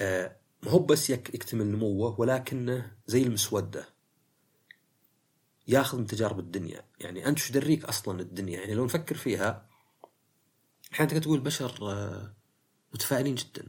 آه 0.00 0.36
ما 0.62 0.70
هو 0.70 0.78
بس 0.78 1.10
يكتمل 1.10 1.66
نموه 1.66 2.20
ولكنه 2.20 2.92
زي 3.06 3.22
المسودة. 3.22 3.88
ياخذ 5.68 5.98
من 5.98 6.06
تجارب 6.06 6.38
الدنيا 6.38 6.84
يعني 7.00 7.28
أنت 7.28 7.38
شو 7.38 7.52
دريك 7.52 7.84
أصلا 7.84 8.20
الدنيا؟ 8.20 8.60
يعني 8.60 8.74
لو 8.74 8.84
نفكر 8.84 9.16
فيها 9.16 9.68
أحيانا 10.92 11.10
تقدر 11.10 11.22
تقول 11.22 11.38
البشر 11.38 11.72
آه، 11.82 12.34
متفائلين 12.94 13.34
جدا. 13.34 13.68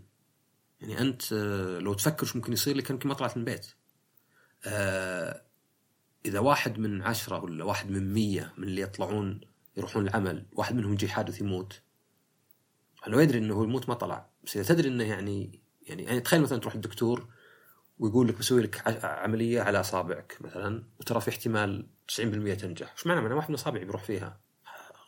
يعني 0.81 1.01
أنت 1.01 1.33
آه، 1.33 1.79
لو 1.79 1.93
تفكر 1.93 2.25
شو 2.25 2.37
ممكن 2.37 2.53
يصير 2.53 2.77
لك 2.77 2.89
يمكن 2.89 3.09
ما 3.09 3.15
طلعت 3.15 3.37
من 3.37 3.43
البيت. 3.43 3.67
آه، 4.65 5.41
إذا 6.25 6.39
واحد 6.39 6.79
من 6.79 7.01
عشرة 7.01 7.43
ولا 7.43 7.63
واحد 7.63 7.91
من 7.91 8.13
مية 8.13 8.53
من 8.57 8.63
اللي 8.63 8.81
يطلعون 8.81 9.41
يروحون 9.77 10.07
العمل 10.07 10.45
واحد 10.53 10.75
منهم 10.75 10.93
يجي 10.93 11.09
حادث 11.09 11.41
يموت. 11.41 11.81
لو 13.07 13.19
يدري 13.19 13.37
إنه 13.37 13.55
هو 13.55 13.63
يموت 13.63 13.89
ما 13.89 13.95
طلع. 13.95 14.29
بس 14.43 14.57
إذا 14.57 14.75
تدري 14.75 14.89
إنه 14.89 15.03
يعني 15.03 15.61
يعني 15.81 16.03
يعني 16.03 16.19
تخيل 16.19 16.41
مثلا 16.41 16.59
تروح 16.59 16.75
الدكتور 16.75 17.27
ويقول 17.99 18.27
لك 18.27 18.37
بسوي 18.37 18.61
لك 18.61 19.03
عملية 19.05 19.61
على 19.61 19.79
أصابعك 19.79 20.37
مثلا 20.41 20.83
وترى 20.99 21.21
في 21.21 21.29
احتمال 21.29 21.87
90% 22.07 22.53
تنجح، 22.53 22.91
إيش 22.91 23.07
معنى؟ 23.07 23.21
معنى 23.21 23.33
واحد 23.33 23.49
من 23.49 23.55
أصابعي 23.55 23.85
بيروح 23.85 24.03
فيها. 24.03 24.39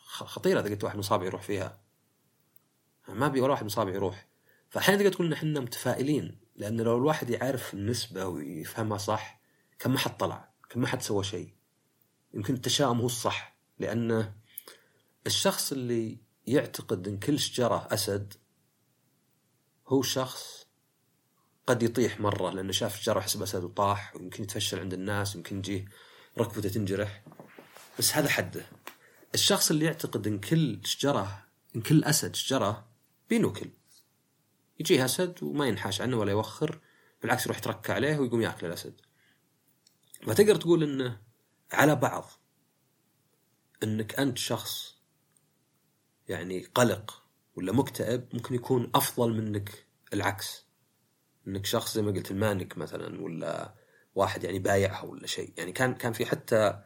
خطيرة 0.08 0.60
إذا 0.60 0.68
قلت 0.68 0.84
واحد 0.84 0.94
من 0.94 1.00
أصابعي 1.00 1.26
يروح 1.26 1.42
فيها. 1.42 1.80
ما 3.08 3.26
ابي 3.26 3.40
ولا 3.40 3.50
واحد 3.50 3.62
من 3.62 3.70
أصابعي 3.70 3.94
يروح. 3.94 4.28
فاحيانا 4.68 5.02
تقدر 5.02 5.12
تقول 5.12 5.26
ان 5.26 5.32
إحنا 5.32 5.60
متفائلين 5.60 6.40
لأن 6.56 6.80
لو 6.80 6.96
الواحد 6.96 7.30
يعرف 7.30 7.74
النسبة 7.74 8.26
ويفهمها 8.26 8.98
صح 8.98 9.40
كان 9.78 9.92
ما 9.92 9.98
حد 9.98 10.16
طلع، 10.16 10.52
كان 10.70 10.80
ما 10.80 10.86
حد 10.86 11.02
سوى 11.02 11.24
شيء. 11.24 11.54
يمكن 12.34 12.54
التشاؤم 12.54 13.00
هو 13.00 13.06
الصح 13.06 13.56
لأن 13.78 14.32
الشخص 15.26 15.72
اللي 15.72 16.18
يعتقد 16.46 17.08
إن 17.08 17.18
كل 17.18 17.38
شجرة 17.38 17.88
أسد 17.90 18.34
هو 19.88 20.02
شخص 20.02 20.61
قد 21.66 21.82
يطيح 21.82 22.20
مرة 22.20 22.50
لأنه 22.50 22.72
شاف 22.72 23.00
شجره 23.00 23.20
حسب 23.20 23.42
أسد 23.42 23.64
وطاح 23.64 24.16
ويمكن 24.16 24.42
يتفشل 24.42 24.80
عند 24.80 24.92
الناس 24.92 25.34
يمكن 25.34 25.58
يجيه 25.58 25.84
ركبته 26.38 26.68
تنجرح. 26.68 27.22
بس 27.98 28.16
هذا 28.16 28.28
حده. 28.28 28.66
الشخص 29.34 29.70
اللي 29.70 29.84
يعتقد 29.84 30.26
إن 30.26 30.40
كل 30.40 30.80
شجرة 30.84 31.46
إن 31.76 31.80
كل 31.80 32.04
أسد 32.04 32.34
شجرة 32.34 32.88
بينوكل 33.30 33.70
يجيه 34.80 35.04
أسد 35.04 35.42
وما 35.42 35.66
ينحاش 35.66 36.00
عنه 36.00 36.16
ولا 36.16 36.30
يوخر 36.30 36.80
بالعكس 37.22 37.46
يروح 37.46 37.58
يتركى 37.58 37.92
عليه 37.92 38.18
ويقوم 38.18 38.40
يأكل 38.40 38.66
الأسد. 38.66 39.00
فتقدر 40.26 40.56
تقول 40.56 40.82
إنه 40.82 41.20
على 41.72 41.96
بعض. 41.96 42.30
إنك 43.82 44.14
أنت 44.14 44.38
شخص 44.38 44.94
يعني 46.28 46.64
قلق 46.74 47.22
ولا 47.56 47.72
مكتئب 47.72 48.28
ممكن 48.32 48.54
يكون 48.54 48.90
أفضل 48.94 49.32
منك 49.32 49.86
العكس. 50.12 50.71
إنك 51.48 51.66
شخص 51.66 51.94
زي 51.94 52.02
ما 52.02 52.10
قلت 52.12 52.30
المانك 52.30 52.78
مثلا 52.78 53.22
ولا 53.22 53.74
واحد 54.14 54.44
يعني 54.44 54.58
بايعها 54.58 55.02
ولا 55.04 55.26
شيء. 55.26 55.52
يعني 55.56 55.72
كان 55.72 55.94
كان 55.94 56.12
في 56.12 56.26
حتى 56.26 56.82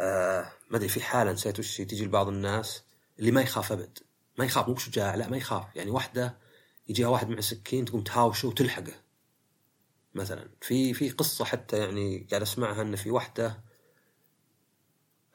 آه 0.00 0.52
ما 0.70 0.76
أدري 0.76 0.88
في 0.88 1.00
حالة 1.02 1.32
نسيت 1.32 1.58
وش 1.58 1.76
تجي 1.76 2.04
لبعض 2.04 2.28
الناس 2.28 2.84
اللي 3.18 3.30
ما 3.30 3.40
يخاف 3.42 3.72
أبد. 3.72 3.98
ما 4.38 4.44
يخاف 4.44 4.68
مو 4.68 4.76
شجاع 4.76 5.14
لا 5.14 5.28
ما 5.28 5.36
يخاف. 5.36 5.76
يعني 5.76 5.90
واحدة 5.90 6.38
يجيها 6.88 7.08
واحد 7.08 7.28
مع 7.28 7.40
سكين 7.40 7.84
تقوم 7.84 8.02
تهاوشه 8.02 8.48
وتلحقه. 8.48 8.92
مثلا 10.14 10.48
في 10.60 10.94
في 10.94 11.10
قصة 11.10 11.44
حتى 11.44 11.78
يعني 11.78 12.26
قاعد 12.30 12.42
أسمعها 12.42 12.82
إن 12.82 12.96
في 12.96 13.10
واحدة 13.10 13.64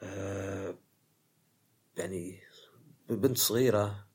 آه 0.02 0.78
يعني 1.96 2.40
بنت 3.10 3.38
صغيرة 3.38 4.06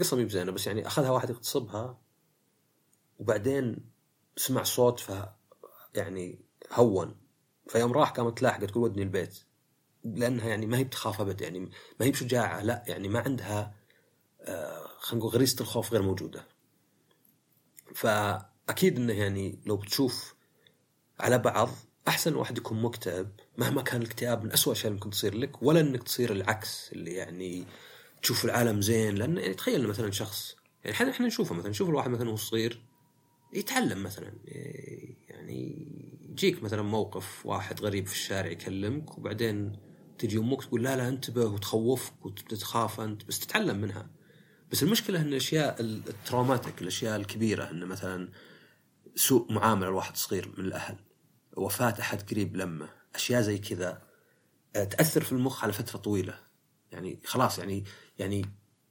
قصة 0.00 0.16
مي 0.16 0.24
بزينة 0.24 0.52
بس 0.52 0.66
يعني 0.66 0.86
أخذها 0.86 1.10
واحد 1.10 1.30
يغتصبها. 1.30 1.98
وبعدين 3.18 3.90
سمع 4.36 4.62
صوت 4.62 5.00
ف 5.00 5.12
يعني 5.94 6.38
هون. 6.72 7.16
فيوم 7.68 7.92
راح 7.92 8.10
قامت 8.10 8.42
لاحقة 8.42 8.66
تقول 8.66 8.84
ودني 8.84 9.02
البيت. 9.02 9.38
لأنها 10.04 10.48
يعني 10.48 10.66
ما 10.66 10.78
هي 10.78 10.84
بتخاف 10.84 11.20
ابد 11.20 11.40
يعني 11.40 11.60
ما 12.00 12.06
هي 12.06 12.10
بشجاعة 12.10 12.62
لا 12.62 12.84
يعني 12.86 13.08
ما 13.08 13.20
عندها 13.20 13.74
آه 14.40 14.86
خلينا 14.98 15.24
نقول 15.24 15.34
غريزة 15.34 15.60
الخوف 15.60 15.92
غير 15.92 16.02
موجودة. 16.02 16.46
فأكيد 17.94 18.96
إنه 18.96 19.12
يعني 19.12 19.58
لو 19.66 19.76
بتشوف 19.76 20.34
على 21.20 21.38
بعض 21.38 21.68
أحسن 22.08 22.34
واحد 22.34 22.58
يكون 22.58 22.82
مكتئب 22.82 23.30
مهما 23.58 23.82
كان 23.82 24.02
الاكتئاب 24.02 24.44
من 24.44 24.52
أسوأ 24.52 24.74
اللي 24.74 24.90
ممكن 24.90 25.10
تصير 25.10 25.34
لك 25.34 25.62
ولا 25.62 25.80
إنك 25.80 26.02
تصير 26.02 26.32
العكس 26.32 26.92
اللي 26.92 27.14
يعني 27.14 27.64
تشوف 28.22 28.44
العالم 28.44 28.80
زين. 28.80 29.14
لأن 29.14 29.38
يعني 29.38 29.54
تخيل 29.54 29.88
مثلا 29.88 30.10
شخص 30.10 30.56
يعني 30.84 31.10
إحنا 31.10 31.26
نشوفه 31.26 31.54
مثلا 31.54 31.70
نشوف 31.70 31.88
الواحد 31.88 32.10
مثلا 32.10 32.28
وهو 32.28 32.36
صغير 32.36 32.82
يتعلم 33.52 34.02
مثلا 34.02 34.32
يعني 35.28 35.88
يجيك 36.30 36.62
مثلا 36.62 36.82
موقف 36.82 37.46
واحد 37.46 37.80
غريب 37.80 38.06
في 38.06 38.12
الشارع 38.12 38.50
يكلمك 38.50 39.18
وبعدين 39.18 39.72
تجي 40.18 40.38
أمك 40.38 40.64
تقول 40.64 40.82
لا 40.82 40.96
لا 40.96 41.08
انتبه 41.08 41.44
وتخوفك 41.44 42.26
وتخاف 42.26 43.00
أنت 43.00 43.24
بس 43.24 43.38
تتعلم 43.38 43.76
منها. 43.76 44.10
بس 44.72 44.82
المشكلة 44.82 45.20
إن 45.20 45.26
الأشياء 45.26 45.80
التروماتيك 45.80 46.82
الأشياء 46.82 47.16
الكبيرة 47.16 47.70
انه 47.70 47.86
مثلا 47.86 48.28
سوء 49.14 49.52
معاملة 49.52 49.86
لواحد 49.86 50.16
صغير 50.16 50.54
من 50.58 50.64
الأهل 50.64 50.96
وفاة 51.56 51.94
أحد 52.00 52.30
قريب 52.30 52.56
لمه 52.56 52.88
أشياء 53.14 53.42
زي 53.42 53.58
كذا 53.58 54.02
آه، 54.76 54.84
تأثر 54.84 55.24
في 55.24 55.32
المخ 55.32 55.64
على 55.64 55.72
فترة 55.72 55.98
طويلة. 55.98 56.38
يعني 56.92 57.20
خلاص 57.24 57.58
يعني 57.58 57.84
يعني 58.18 58.44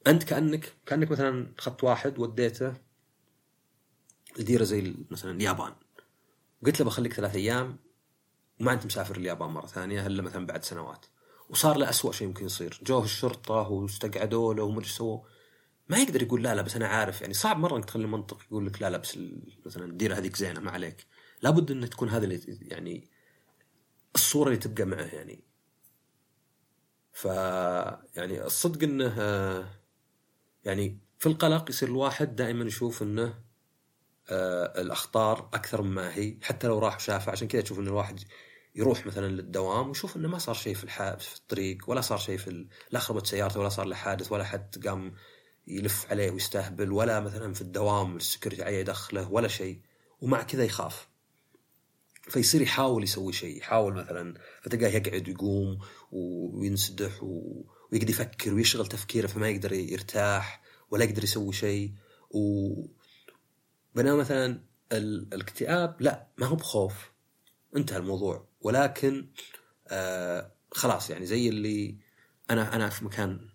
أنت 0.08 0.24
كأنك 0.24 0.74
كأنك 0.86 1.12
مثلا 1.12 1.54
اخذت 1.60 1.84
واحد 1.84 2.20
وديته 2.20 2.74
لديره 4.38 4.64
زي 4.64 4.96
مثلا 5.12 5.32
اليابان. 5.32 5.74
قلت 6.66 6.80
له 6.80 6.86
بخليك 6.86 7.14
ثلاث 7.14 7.36
أيام 7.36 7.78
وما 8.60 8.74
أنت 8.74 8.86
مسافر 8.86 9.16
اليابان 9.16 9.50
مرة 9.50 9.68
ثانية 9.68 10.08
الا 10.08 10.22
مثلا 10.22 10.46
بعد 10.46 10.64
سنوات. 10.64 11.06
وصار 11.50 11.78
له 11.78 11.90
أسوأ 11.90 12.12
شيء 12.12 12.28
ممكن 12.28 12.46
يصير. 12.46 12.80
جوه 12.84 13.04
الشرطة 13.04 13.70
واستقعدوا 13.70 14.54
له 14.54 14.64
وما 14.64 14.84
سووا. 14.84 15.20
ما 15.90 15.98
يقدر 15.98 16.22
يقول 16.22 16.44
لا 16.44 16.56
لا 16.56 16.62
بس 16.62 16.76
أنا 16.76 16.88
عارف. 16.88 17.22
يعني 17.22 17.34
صعب 17.34 17.60
مرة 17.60 17.78
إنك 17.78 17.86
تخلي 17.86 18.08
منطق 18.08 18.42
يقول 18.44 18.66
لك 18.66 18.82
لا 18.82 18.90
لا 18.90 18.98
بس 18.98 19.20
مثلا 19.66 19.86
الديرة 19.86 20.16
هذيك 20.16 20.36
زينة 20.36 20.60
ما 20.60 20.72
عليك. 20.72 21.06
لابد 21.42 21.72
انك 21.72 21.90
تكون 21.90 22.10
هذا 22.10 22.24
اللي 22.24 22.42
يعني 22.62 23.10
الصورة 24.16 24.48
اللي 24.48 24.60
تبقى 24.60 24.86
معه 24.86 25.02
يعني. 25.02 25.44
ف 27.12 27.26
يعني 28.16 28.46
الصدق 28.46 28.84
إنه 28.84 29.16
يعني 30.66 31.00
في 31.20 31.26
القلق 31.30 31.70
يصير 31.70 31.90
الواحد 31.90 32.36
دائما 32.36 32.66
يشوف 32.66 33.04
إنه 33.04 33.24
آه 33.24 33.47
الأخطار 34.32 35.50
أكثر 35.54 35.82
مما 35.82 36.16
هي 36.16 36.38
حتى 36.42 36.68
لو 36.68 36.80
راح 36.80 36.96
وشافها 36.96 37.32
عشان 37.32 37.48
كذا 37.48 37.62
تشوف 37.62 37.80
إن 37.80 37.88
الواحد 37.88 38.20
يروح 38.76 39.06
مثلا 39.06 39.28
للدوام 39.28 39.88
ويشوف 39.88 40.18
إنه 40.18 40.28
ما 40.28 40.38
صار 40.38 40.56
شيء 40.56 40.76
في. 40.76 40.88
في 41.20 41.38
الطريق 41.38 41.90
ولا 41.90 42.02
صار 42.02 42.18
شيء 42.18 42.38
في. 42.38 42.68
لا 42.92 43.00
خربت 43.00 43.28
سيارته 43.28 43.60
ولا 43.60 43.70
صار 43.70 43.86
له 43.86 43.96
حادث 43.96 44.32
ولا 44.32 44.44
حد 44.44 44.88
قام 44.88 45.14
يلف 45.68 46.06
عليه 46.12 46.32
ويستهبل 46.32 46.92
ولا 46.92 47.20
مثلا 47.20 47.54
في 47.54 47.62
الدوام 47.62 48.16
السكيورتي 48.16 48.64
عليه 48.64 48.78
يدخله 48.78 49.32
ولا 49.32 49.48
شيء 49.48 49.82
ومع 50.22 50.44
كذا 50.44 50.64
يخاف 50.64 51.08
فيصير 52.30 52.62
يحاول 52.62 53.04
يسوي 53.04 53.34
شيء 53.34 53.58
يحاول 53.58 53.94
مثلا 53.94 54.34
فتلقاه 54.62 54.88
يقعد 54.88 55.28
ويقوم 55.28 55.80
وينسدح 56.12 57.24
ويقعد 57.24 58.10
يفكر 58.10 58.54
ويشغل 58.54 58.88
تفكيره 58.88 59.28
فما 59.28 59.50
يقدر 59.50 59.74
يرتاح 59.74 60.62
ولا 60.92 61.04
يقدر 61.04 61.24
يسوي 61.24 61.54
شيء 61.54 61.94
و 62.32 62.74
بينما 63.98 64.16
مثلا 64.16 64.62
الاكتئاب 64.92 66.02
لا 66.02 66.28
ما 66.38 66.46
هو 66.46 66.56
بخوف. 66.56 67.12
انتهى 67.76 67.98
الموضوع. 67.98 68.48
ولكن 68.62 69.32
آه 69.88 70.52
خلاص 70.72 71.10
يعني 71.10 71.26
زي 71.26 71.50
اللي 71.50 71.98
أنا 72.50 72.76
أنا 72.76 72.90
في 72.90 73.06
مكان 73.06 73.50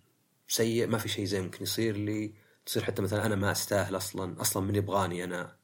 سيء 0.49 0.87
ما 0.87 0.99
في 0.99 1.09
شيء 1.09 1.25
زي 1.25 1.41
ممكن 1.41 1.63
يصير 1.63 1.97
لي. 1.97 2.35
تصير 2.67 2.85
حتى 2.85 3.03
مثلا 3.03 3.27
أنا 3.27 3.35
ما 3.35 3.53
أستاهل 3.53 3.97
أصلا 3.97 4.41
أصلا 4.41 4.63
من 4.63 4.75
يبغاني 4.75 5.25
أنا. 5.25 5.57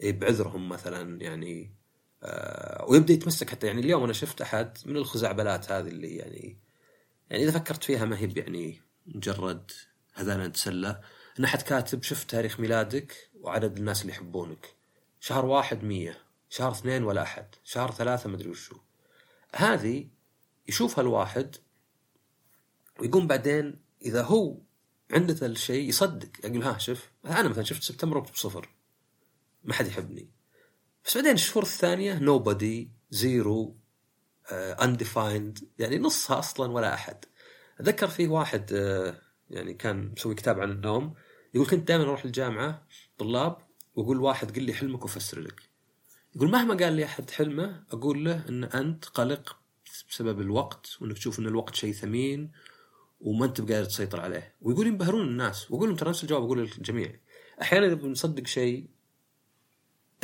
إيه، 0.00 0.12
بعذرهم 0.12 0.68
مثلا 0.68 1.22
يعني 1.22 1.74
آه 2.22 2.86
ويبدأ 2.88 3.12
يتمسك 3.12 3.50
حتى. 3.50 3.66
يعني 3.66 3.80
اليوم 3.80 4.04
أنا 4.04 4.12
شفت 4.12 4.40
أحد 4.40 4.78
من 4.86 4.96
الخزعبلات 4.96 5.72
هذه 5.72 5.88
اللي 5.88 6.16
يعني 6.16 6.58
يعني 7.30 7.42
إذا 7.42 7.50
فكرت 7.52 7.84
فيها 7.84 8.04
ما 8.04 8.18
هي 8.18 8.32
يعني 8.36 8.80
مجرد 9.06 9.70
هذانا 10.14 10.46
نتسلى 10.46 11.00
إن 11.38 11.44
أحد 11.44 11.62
كاتب 11.62 12.02
شفت 12.02 12.30
تاريخ 12.30 12.60
ميلادك. 12.60 13.30
وعدد 13.46 13.76
الناس 13.76 14.02
اللي 14.02 14.12
يحبونك. 14.12 14.74
شهر 15.20 15.44
واحد 15.46 15.84
مية 15.84 16.18
شهر 16.48 16.72
اثنين 16.72 17.04
ولا 17.04 17.22
أحد 17.22 17.46
شهر 17.64 17.90
ثلاثة 17.90 18.30
مدري 18.30 18.50
وشو. 18.50 18.76
هذه 19.54 20.08
يشوفها 20.68 21.02
الواحد 21.02 21.56
ويقوم 23.00 23.26
بعدين 23.26 23.80
إذا 24.02 24.22
هو 24.22 24.58
عنده 25.10 25.46
الشيء 25.46 25.88
يصدق. 25.88 26.28
يقول 26.44 26.62
ها 26.62 26.78
شوف 26.78 27.10
أنا 27.24 27.48
مثلا 27.48 27.64
شفت 27.64 27.82
سبتمبر 27.82 28.18
بصفر. 28.18 28.68
ما 29.64 29.74
حد 29.74 29.86
يحبني. 29.86 30.30
بس 31.04 31.16
بعدين 31.16 31.32
الشهور 31.32 31.62
الثانية 31.62 32.18
nobody 32.18 32.90
zero 33.10 33.76
undefined 34.52 35.68
يعني 35.78 35.98
نصها 35.98 36.38
أصلا 36.38 36.72
ولا 36.72 36.94
أحد. 36.94 37.24
أتذكر 37.80 38.08
فيه 38.08 38.28
واحد 38.28 38.70
uh, 38.70 39.26
يعني 39.50 39.74
كان 39.74 40.12
مسوي 40.16 40.34
كتاب 40.34 40.60
عن 40.60 40.70
النوم. 40.70 41.14
يقول 41.56 41.68
كنت 41.68 41.88
دائما 41.88 42.04
أروح 42.04 42.24
الجامعة 42.24 42.86
طلاب 43.18 43.56
وأقول 43.94 44.20
واحد 44.20 44.56
قل 44.56 44.62
لي 44.62 44.74
حلمك 44.74 45.04
وفسر 45.04 45.40
لك. 45.40 45.62
يقول 46.36 46.50
مهما 46.50 46.74
قال 46.74 46.92
لي 46.92 47.04
أحد 47.04 47.30
حلمه 47.30 47.84
أقول 47.90 48.24
له 48.24 48.48
إن 48.48 48.64
أنت 48.64 49.04
قلق 49.04 49.56
بسبب 50.10 50.40
الوقت 50.40 50.88
وإنك 51.00 51.18
تشوف 51.18 51.38
إن 51.38 51.46
الوقت 51.46 51.74
شيء 51.74 51.92
ثمين 51.92 52.50
وما 53.20 53.44
أنت 53.46 53.60
بقادر 53.60 53.84
تسيطر 53.84 54.20
عليه. 54.20 54.54
ويقول 54.60 54.86
ينبهرون 54.86 55.28
الناس. 55.28 55.70
وأقول 55.70 55.88
لهم 55.88 55.96
ترى 55.96 56.08
نفس 56.08 56.22
الجواب 56.22 56.42
أقول 56.42 56.58
للجميع. 56.58 57.20
أحيانا 57.62 57.86
إذا 57.86 57.94
بنصدق 57.94 58.46
شيء 58.46 58.88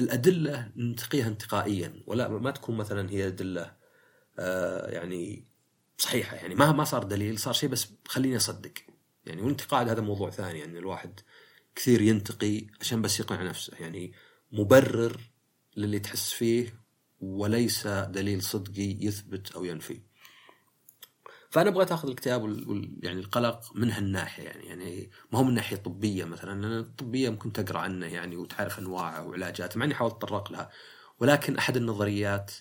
الأدلة 0.01 0.71
ننتقيها 0.77 1.29
انتقائيا 1.29 2.03
ولا 2.07 2.29
ما 2.29 2.51
تكون 2.51 2.77
مثلا 2.77 3.11
هي 3.11 3.27
أدلة 3.27 3.73
آه 4.39 4.91
يعني 4.91 5.45
صحيحة. 5.99 6.37
يعني 6.37 6.55
ما 6.55 6.73
ما 6.73 6.85
صار 6.85 7.05
دليل 7.05 7.39
صار 7.39 7.55
شيء 7.55 7.69
بس 7.69 7.89
خليني 8.09 8.37
أصدق. 8.37 8.73
يعني 9.27 9.43
والانتقاد 9.43 9.89
هذا 9.89 10.01
موضوع 10.01 10.31
ثاني 10.31 10.59
يعني 10.59 10.79
الواحد 10.79 11.21
كثير 11.75 12.01
ينتقي 12.01 12.67
عشان 12.81 13.03
بس 13.03 13.21
يقنع 13.21 13.43
نفسه. 13.43 13.73
يعني 13.81 14.13
مبرر 14.53 15.21
للي 15.77 15.99
تحس 15.99 16.31
فيه 16.33 16.83
وليس 17.21 17.87
دليل 17.87 18.43
صدقي 18.43 18.97
يثبت 19.01 19.53
أو 19.53 19.65
ينفي. 19.65 20.01
فأنا 21.51 21.71
بغيت 21.71 21.93
اخذ 21.93 22.09
الاكتئاب 22.09 22.43
وال... 22.43 22.99
يعني 23.03 23.21
القلق 23.21 23.61
من 23.75 23.91
هالناحيه 23.91 24.43
يعني 24.43 24.67
يعني 24.67 25.11
ما 25.33 25.39
هو 25.39 25.45
من 25.45 25.55
ناحية 25.55 25.77
طبية 25.77 26.25
مثلا 26.25 26.61
لأن 26.61 26.79
الطبية 26.79 27.31
ممكن 27.31 27.53
تقرأ 27.53 27.79
عنه 27.79 28.07
يعني 28.07 28.37
وتعرف 28.37 28.79
أنواعه 28.79 29.27
وعلاجاته 29.27 29.79
مع 29.79 29.85
إني 29.85 29.95
حاولت 29.95 30.15
اتطرق 30.15 30.53
لها. 30.53 30.71
ولكن 31.21 31.57
أحد 31.57 31.77
النظريات 31.77 32.53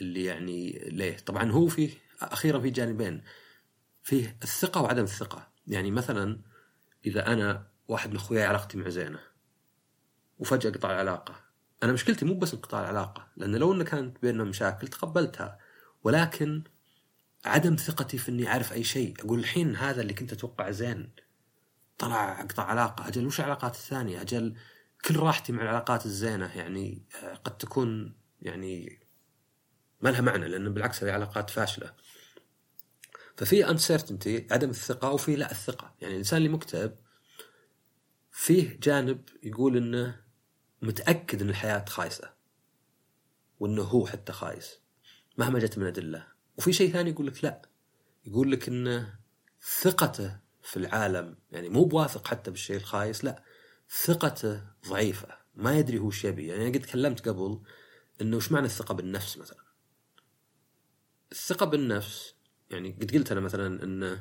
اللي 0.00 0.24
يعني 0.24 0.88
ليه؟ 0.92 1.16
طبعا 1.16 1.50
هو 1.50 1.66
فيه 1.66 1.90
أخيرا 2.20 2.60
في 2.60 2.70
جانبين. 2.70 3.22
فيه 4.02 4.36
الثقة 4.42 4.82
وعدم 4.82 5.02
الثقة. 5.02 5.48
يعني 5.66 5.90
مثلا 5.90 6.40
إذا 7.06 7.26
أنا 7.26 7.66
واحد 7.88 8.10
من 8.10 8.16
أخوياي 8.16 8.44
علاقتي 8.44 8.78
مع 8.78 8.88
زينه 8.88 9.20
وفجأة 10.38 10.70
قطع 10.70 10.90
العلاقة. 10.90 11.34
أنا 11.82 11.92
مشكلتي 11.92 12.24
مو 12.24 12.34
بس 12.34 12.54
انقطاع 12.54 12.80
العلاقة 12.80 13.28
لأن 13.36 13.56
لو 13.56 13.72
إنه 13.72 13.84
كانت 13.84 14.22
بيننا 14.22 14.44
مشاكل 14.44 14.88
تقبلتها. 14.88 15.58
ولكن 16.04 16.62
عدم 17.44 17.76
ثقتي 17.76 18.18
في 18.18 18.28
إني 18.28 18.48
أعرف 18.48 18.72
أي 18.72 18.84
شيء. 18.84 19.14
أقول 19.20 19.38
الحين 19.38 19.76
هذا 19.76 20.02
اللي 20.02 20.14
كنت 20.14 20.32
أتوقع 20.32 20.70
زين. 20.70 21.10
طلع 21.98 22.42
قطع 22.42 22.62
علاقة. 22.62 23.08
أجل 23.08 23.26
وش 23.26 23.40
العلاقات 23.40 23.74
الثانية؟ 23.74 24.20
أجل 24.20 24.56
كل 25.04 25.16
راحتي 25.16 25.52
مع 25.52 25.62
العلاقات 25.62 26.06
الزينة. 26.06 26.56
يعني 26.56 27.02
آه، 27.22 27.34
قد 27.34 27.58
تكون 27.58 28.14
يعني 28.42 29.00
ما 30.00 30.08
لها 30.08 30.20
معنى 30.20 30.48
لأن 30.48 30.74
بالعكس 30.74 31.04
هذه 31.04 31.12
علاقات 31.12 31.50
فاشلة. 31.50 31.92
ففي 33.40 33.64
uncertainty 33.64 34.52
عدم 34.52 34.70
الثقة 34.70 35.10
وفي 35.12 35.36
لا 35.36 35.50
الثقة. 35.50 35.94
يعني 36.00 36.14
الإنسان 36.14 36.36
اللي 36.36 36.48
مكتئب 36.48 36.96
فيه 38.32 38.78
جانب 38.82 39.28
يقول 39.42 39.76
إنه 39.76 40.20
متأكد 40.82 41.42
إن 41.42 41.48
الحياة 41.48 41.84
خايسة 41.84 42.30
وإنه 43.60 43.82
هو 43.82 44.06
حتى 44.06 44.32
خايس 44.32 44.80
مهما 45.38 45.58
جت 45.58 45.78
من 45.78 45.86
أدلة. 45.86 46.26
وفي 46.58 46.72
شيء 46.72 46.92
ثاني 46.92 47.10
يقول 47.10 47.26
لك 47.26 47.44
لا. 47.44 47.62
يقول 48.24 48.52
لك 48.52 48.68
إن 48.68 49.06
ثقته 49.80 50.38
في 50.62 50.76
العالم 50.76 51.36
يعني 51.52 51.68
مو 51.68 51.84
بواثق 51.84 52.26
حتى 52.26 52.50
بالشيء 52.50 52.76
الخايس 52.76 53.24
لا. 53.24 53.44
ثقته 54.04 54.62
ضعيفة 54.88 55.28
ما 55.54 55.78
يدري 55.78 55.98
هو 55.98 56.06
إيش 56.06 56.24
يبي. 56.24 56.46
يعني 56.46 56.68
قد 56.68 56.80
تكلمت 56.80 57.28
قبل 57.28 57.60
إنه 58.20 58.36
وش 58.36 58.52
معنى 58.52 58.66
الثقة 58.66 58.94
بالنفس 58.94 59.38
مثلا؟ 59.38 59.64
الثقة 61.32 61.66
بالنفس 61.66 62.39
يعني 62.70 62.96
قد 63.00 63.14
قلت 63.14 63.32
أنا 63.32 63.40
مثلا 63.40 63.84
إن 63.84 64.20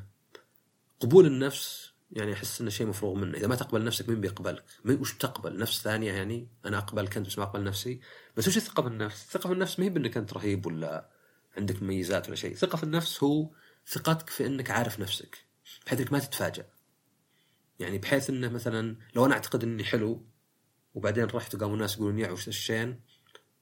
قبول 1.00 1.26
النفس 1.26 1.94
يعني 2.12 2.34
أحس 2.34 2.62
إنه 2.62 2.70
شيء 2.70 2.88
مفروغ 2.88 3.14
منه. 3.14 3.38
إذا 3.38 3.48
ما 3.48 3.56
تقبل 3.56 3.84
نفسك 3.84 4.10
مين 4.10 4.22
بيقبلك؟ 4.22 4.64
وش 4.86 5.14
بتقبل؟ 5.14 5.58
نفس 5.58 5.82
ثانية 5.82 6.14
يعني 6.14 6.48
أنا 6.66 6.78
اقبلك 6.78 7.18
انت 7.18 7.28
بس 7.28 7.38
ما 7.38 7.44
أقبل 7.44 7.64
نفسي. 7.64 8.00
بس 8.38 8.48
وش 8.48 8.58
الثقة 8.58 8.84
بالنفس؟ 8.84 9.24
الثقة 9.24 9.50
بالنفس 9.50 9.80
ما 9.80 9.86
هي 9.86 9.90
بإنك 9.90 10.18
أنت 10.18 10.34
رهيب 10.34 10.66
ولا 10.66 11.10
عندك 11.58 11.84
مميزات 11.84 12.28
ولا 12.28 12.36
شيء. 12.36 12.56
ثقة 12.56 12.76
في 12.76 12.84
النفس 12.84 13.24
هو 13.24 13.50
ثقتك 13.88 14.30
في 14.30 14.46
إنك 14.46 14.72
عارف 14.72 15.00
نفسك 15.00 15.46
بحيث 15.86 16.00
إنك 16.00 16.12
ما 16.12 16.20
تتفاجأ. 16.20 16.66
يعني 17.80 17.98
بحيث 17.98 18.30
إنه 18.30 18.50
مثلا 18.50 18.96
لو 19.16 19.26
أنا 19.26 19.34
أعتقد 19.34 19.64
إني 19.64 19.84
حلو 19.84 20.26
وبعدين 20.94 21.26
رحت 21.26 21.56
وقاموا 21.56 21.76
الناس 21.76 21.96
يقولون 21.96 22.20
يا 22.20 22.32
وش 22.32 22.48
الشين؟ 22.48 23.02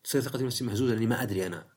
تصير 0.04 0.22
ثقتي 0.22 0.44
بنفسي 0.44 0.64
مهزوزة 0.64 0.94
لأني 0.94 1.06
ما 1.08 1.22
أدري 1.24 1.48
أنا. 1.48 1.77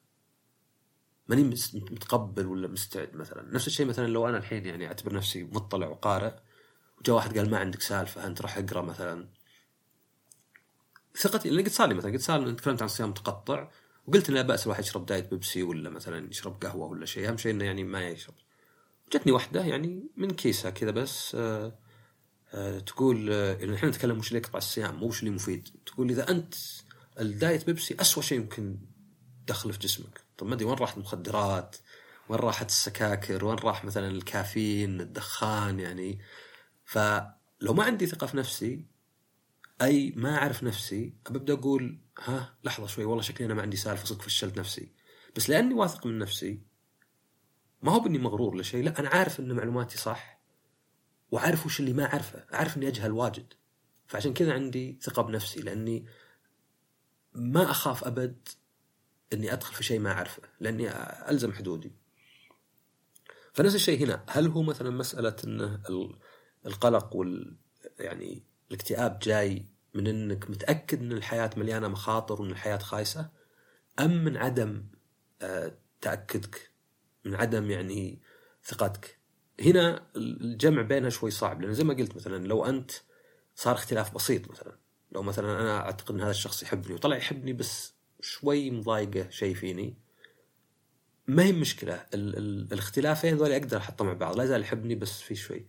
ماني 1.31 1.43
متقبل 1.75 2.47
ولا 2.47 2.69
مستعد 2.69 3.15
مثلا. 3.15 3.55
نفس 3.55 3.67
الشيء 3.67 3.87
مثلا 3.87 4.07
لو 4.07 4.29
أنا 4.29 4.39
الحين 4.39 4.67
يعني 4.67 4.87
أعتبر 4.87 5.15
نفسي 5.15 5.45
مطلع 5.45 5.87
وقارئ 5.87 6.33
وجاء 7.01 7.17
واحد 7.17 7.39
قال 7.39 7.51
ما 7.51 7.59
عندك 7.59 7.83
سالفة 7.83 8.27
أنت 8.27 8.43
راح 8.43 8.59
أقرأ 8.59 8.83
مثلا. 8.83 9.29
ثقتي 11.17 11.49
اللي 11.49 11.63
قد 11.63 11.69
صار 11.69 11.89
لي 11.89 11.95
مثلا 11.95 12.13
قد 12.13 12.19
صار 12.19 12.53
تكلمت 12.53 12.83
عن 12.83 12.89
صيام 12.89 13.09
متقطع 13.09 13.71
وقلت 14.07 14.31
لا 14.31 14.43
بأس 14.43 14.65
الواحد 14.67 14.85
يشرب 14.85 15.07
دايت 15.07 15.31
بيبسي 15.31 15.63
ولا 15.63 15.91
مثلا 15.91 16.31
يشرب 16.31 16.65
قهوة 16.65 16.87
ولا 16.87 17.07
شيء. 17.07 17.29
أهم 17.29 17.37
شيء 17.37 17.53
إنه 17.53 17.65
يعني 17.65 17.85
ما 17.85 18.09
يشرب. 18.09 18.35
جتني 19.13 19.33
واحدة 19.33 19.65
يعني 19.65 20.09
من 20.17 20.31
كيسها 20.31 20.71
كذا 20.71 20.91
بس 20.91 21.35
آه 21.35 21.79
آه، 22.55 22.79
تقول 22.79 23.33
آه، 23.33 23.57
يعني 23.57 23.75
إحنا 23.75 23.89
نتكلم 23.89 24.19
وش 24.19 24.29
اللي 24.29 24.39
يقطع 24.39 24.59
الصيام 24.59 24.95
مو 24.95 25.07
وش 25.07 25.21
اللي 25.21 25.31
مفيد. 25.31 25.69
تقول 25.87 26.11
إذا 26.11 26.31
أنت 26.31 26.55
الدايت 27.21 27.67
بيبسي 27.67 27.97
أسوأ 28.01 28.23
شيء 28.23 28.39
يمكن 28.39 28.77
دخله 29.47 29.73
في 29.73 29.79
جسمك. 29.79 30.21
طب 30.41 30.47
ما 30.47 30.55
أدري 30.55 30.65
وين 30.65 30.79
راحت 30.79 30.97
المخدرات؟ 30.97 31.77
وين 32.29 32.41
راحت 32.41 32.69
السكاكر؟ 32.69 33.45
وين 33.45 33.57
راح 33.59 33.85
مثلا 33.85 34.09
الكافيين 34.09 35.01
الدخان 35.01 35.81
يعني؟ 35.81 36.19
فلو 36.85 37.75
ما 37.75 37.85
عندي 37.85 38.07
ثقة 38.07 38.27
في 38.27 38.37
نفسي 38.37 38.87
أي 39.83 40.13
ما 40.17 40.37
أعرف 40.37 40.63
نفسي 40.63 41.15
ببدا 41.31 41.53
أقول 41.53 41.99
ها 42.19 42.55
لحظة 42.65 42.87
شوي 42.87 43.05
والله 43.05 43.23
شكلي 43.23 43.47
أنا 43.47 43.55
ما 43.55 43.63
عندي 43.63 43.77
سالفة 43.77 44.05
صدق 44.05 44.23
فشلت 44.23 44.59
نفسي. 44.59 44.93
بس 45.37 45.51
لأني 45.51 45.75
واثق 45.75 46.07
من 46.07 46.19
نفسي 46.19 46.63
ما 47.83 47.93
هو 47.93 48.01
بإني 48.01 48.19
مغرور 48.19 48.57
لشيء 48.57 48.85
لا 48.85 49.01
أنا 49.01 49.09
عارف 49.09 49.41
إن 49.41 49.53
معلوماتي 49.53 49.99
صح 49.99 50.41
وعارف 51.31 51.67
وش 51.67 51.81
اللي 51.81 51.93
ما 51.93 52.05
أعرفه 52.05 52.45
أعرف 52.55 52.77
إني 52.77 52.89
أجهل 52.89 53.13
واجد. 53.13 53.53
فعشان 54.07 54.35
كذا 54.35 54.53
عندي 54.53 54.99
ثقة 55.03 55.23
بنفسي 55.23 55.61
لأني 55.61 56.07
ما 57.35 57.71
أخاف 57.71 58.05
أبد 58.05 58.49
إني 59.33 59.53
أدخل 59.53 59.75
في 59.75 59.85
شيء 59.85 60.01
ما 60.01 60.13
أعرفه 60.13 60.43
لأني 60.61 60.91
ألزم 61.31 61.53
حدودي. 61.53 61.93
فنفس 63.53 63.75
الشيء 63.75 64.05
هنا. 64.05 64.25
هل 64.29 64.47
هو 64.47 64.63
مثلا 64.63 64.91
مسألة 64.91 65.37
إنه 65.45 65.81
القلق 66.67 67.17
وال 67.17 67.57
يعني 67.99 68.43
الاكتئاب 68.71 69.19
جاي 69.19 69.67
من 69.95 70.07
إنك 70.07 70.51
متأكد 70.51 71.01
إن 71.01 71.13
الحياة 71.13 71.51
مليانة 71.57 71.89
مخاطر 71.89 72.43
وإن 72.43 72.51
الحياة 72.51 72.79
خايسة؟ 72.79 73.31
أم 74.01 74.25
من 74.25 74.37
عدم 74.37 74.85
آه، 75.43 75.79
تأكدك 76.01 76.71
من 77.25 77.35
عدم 77.35 77.71
يعني 77.71 78.23
ثقتك؟ 78.65 79.19
هنا 79.61 80.07
الجمع 80.17 80.83
بينها 80.83 81.11
شوي 81.11 81.31
صعب 81.31 81.63
لأن 81.63 81.75
زي 81.75 81.85
ما 81.85 81.95
قلت 81.95 82.17
مثلا 82.17 82.47
لو 82.47 82.65
أنت 82.65 82.91
صار 83.55 83.75
اختلاف 83.75 84.15
بسيط 84.15 84.51
مثلا. 84.51 84.79
لو 85.13 85.23
مثلا 85.23 85.61
أنا 85.61 85.81
أعتقد 85.81 86.15
إن 86.15 86.21
هذا 86.21 86.31
الشخص 86.31 86.63
يحبني 86.63 86.95
وطلع 86.95 87.17
يحبني 87.17 87.53
بس 87.53 87.95
شوي 88.21 88.71
مضايقة 88.71 89.31
شيء 89.31 89.55
فيني 89.55 89.97
ما 91.27 91.43
هي 91.43 91.53
مشكلة 91.53 91.95
ال 91.95 92.39
ال 92.39 92.73
الاختلافين 92.73 93.37
ذولي 93.37 93.57
أقدر 93.57 93.77
أحطهم 93.77 94.07
مع 94.07 94.13
بعض 94.13 94.37
لا 94.37 94.45
يزال 94.45 94.61
يحبني 94.61 94.95
بس 94.95 95.21
في 95.21 95.35
شوي. 95.35 95.67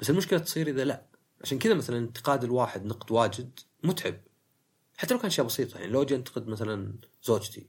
بس 0.00 0.10
المشكلة 0.10 0.38
تصير 0.38 0.68
إذا 0.68 0.84
لا. 0.84 1.06
عشان 1.42 1.58
كذا 1.58 1.74
مثلا 1.74 1.98
انتقاد 1.98 2.44
الواحد 2.44 2.84
نقد 2.84 3.12
واجد 3.12 3.60
متعب. 3.82 4.20
حتى 4.96 5.14
لو 5.14 5.20
كان 5.20 5.26
أشياء 5.26 5.46
بسيطة 5.46 5.78
يعني 5.78 5.92
لو 5.92 6.02
أجي 6.02 6.14
انتقد 6.14 6.48
مثلا 6.48 6.94
زوجتي 7.22 7.68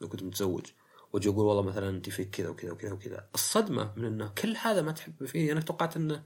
لو 0.00 0.08
كنت 0.08 0.22
متزوج 0.22 0.66
وأجي 1.12 1.28
أقول 1.28 1.44
والله 1.46 1.62
مثلا 1.62 1.88
انت 1.88 2.10
فيك 2.10 2.30
كذا 2.30 2.48
وكذا 2.48 2.72
وكذا 2.72 2.92
وكذا. 2.92 3.28
الصدمة 3.34 3.92
من 3.96 4.04
إنه 4.04 4.28
كل 4.28 4.56
هذا 4.56 4.82
ما 4.82 4.92
تحب 4.92 5.24
فيه. 5.24 5.52
أنا 5.52 5.60
توقعت 5.60 5.96
إنه 5.96 6.24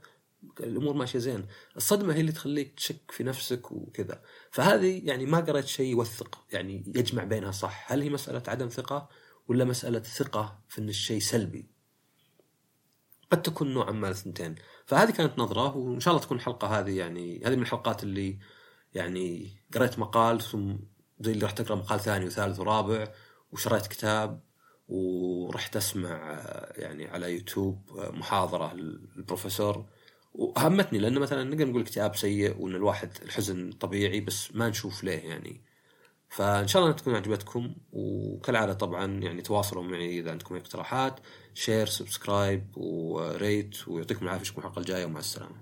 الأمور 0.59 0.93
ماشية 0.93 1.19
زين. 1.19 1.45
الصدمة 1.77 2.13
هي 2.13 2.19
اللي 2.19 2.31
تخليك 2.31 2.73
تشك 2.75 3.11
في 3.11 3.23
نفسك 3.23 3.71
وكذا. 3.71 4.21
فهذه 4.51 5.01
يعني 5.05 5.25
ما 5.25 5.39
قريت 5.39 5.65
شيء 5.65 5.91
يوثق 5.91 6.45
يعني 6.51 6.83
يجمع 6.95 7.23
بينها 7.23 7.51
صح. 7.51 7.91
هل 7.91 8.01
هي 8.01 8.09
مسألة 8.09 8.43
عدم 8.47 8.67
ثقة 8.67 9.09
ولا 9.47 9.65
مسألة 9.65 9.99
ثقة 9.99 10.59
في 10.69 10.81
إن 10.81 10.89
الشيء 10.89 11.19
سلبي؟ 11.19 11.79
قد 13.31 13.41
تكون 13.41 13.73
نوعا 13.73 13.91
ما 13.91 14.09
الثنتين 14.09 14.55
فهذه 14.85 15.11
كانت 15.11 15.39
نظرة 15.39 15.77
وإن 15.77 15.99
شاء 15.99 16.13
الله 16.13 16.25
تكون 16.25 16.37
الحلقة 16.37 16.79
هذه 16.79 16.97
يعني 16.97 17.45
هذه 17.45 17.55
من 17.55 17.61
الحلقات 17.61 18.03
اللي 18.03 18.39
يعني 18.93 19.57
قريت 19.73 19.99
مقال 19.99 20.41
ثم 20.41 20.75
زي 21.19 21.31
اللي 21.31 21.43
راح 21.43 21.51
تقرأ 21.51 21.75
مقال 21.75 21.99
ثاني 21.99 22.25
وثالث 22.25 22.59
ورابع 22.59 23.07
وشريت 23.51 23.87
كتاب 23.87 24.41
ورحت 24.87 25.75
أسمع 25.75 26.39
يعني 26.75 27.07
على 27.07 27.33
يوتيوب 27.33 27.89
محاضرة 27.95 28.73
للبروفيسور. 28.73 29.85
وهمتني 30.33 30.99
لأنه 30.99 31.19
مثلا 31.19 31.43
نقدر 31.43 31.67
نقول 31.67 31.81
اكتئاب 31.81 32.15
سيء 32.15 32.57
وإن 32.61 32.75
الواحد 32.75 33.11
الحزن 33.23 33.71
طبيعي 33.71 34.21
بس 34.21 34.55
ما 34.55 34.69
نشوف 34.69 35.03
ليه 35.03 35.19
يعني. 35.29 35.61
فإن 36.29 36.67
شاء 36.67 36.81
الله 36.83 36.93
تكون 36.95 37.15
عجبتكم 37.15 37.75
وكالعادة 37.93 38.73
طبعا 38.73 39.05
يعني 39.05 39.41
تواصلوا 39.41 39.83
معي 39.83 40.19
إذا 40.19 40.31
عندكم 40.31 40.55
اقتراحات. 40.55 41.19
share 41.53 41.85
subscribe 41.87 42.77
و 42.77 42.99
rate 42.99 43.87
ويعطيكم 43.87 44.25
العافية. 44.25 44.41
أشوفكم 44.43 44.61
الحلقة 44.61 44.79
الجاية 44.79 45.05
ومع 45.05 45.19
السلامة. 45.19 45.55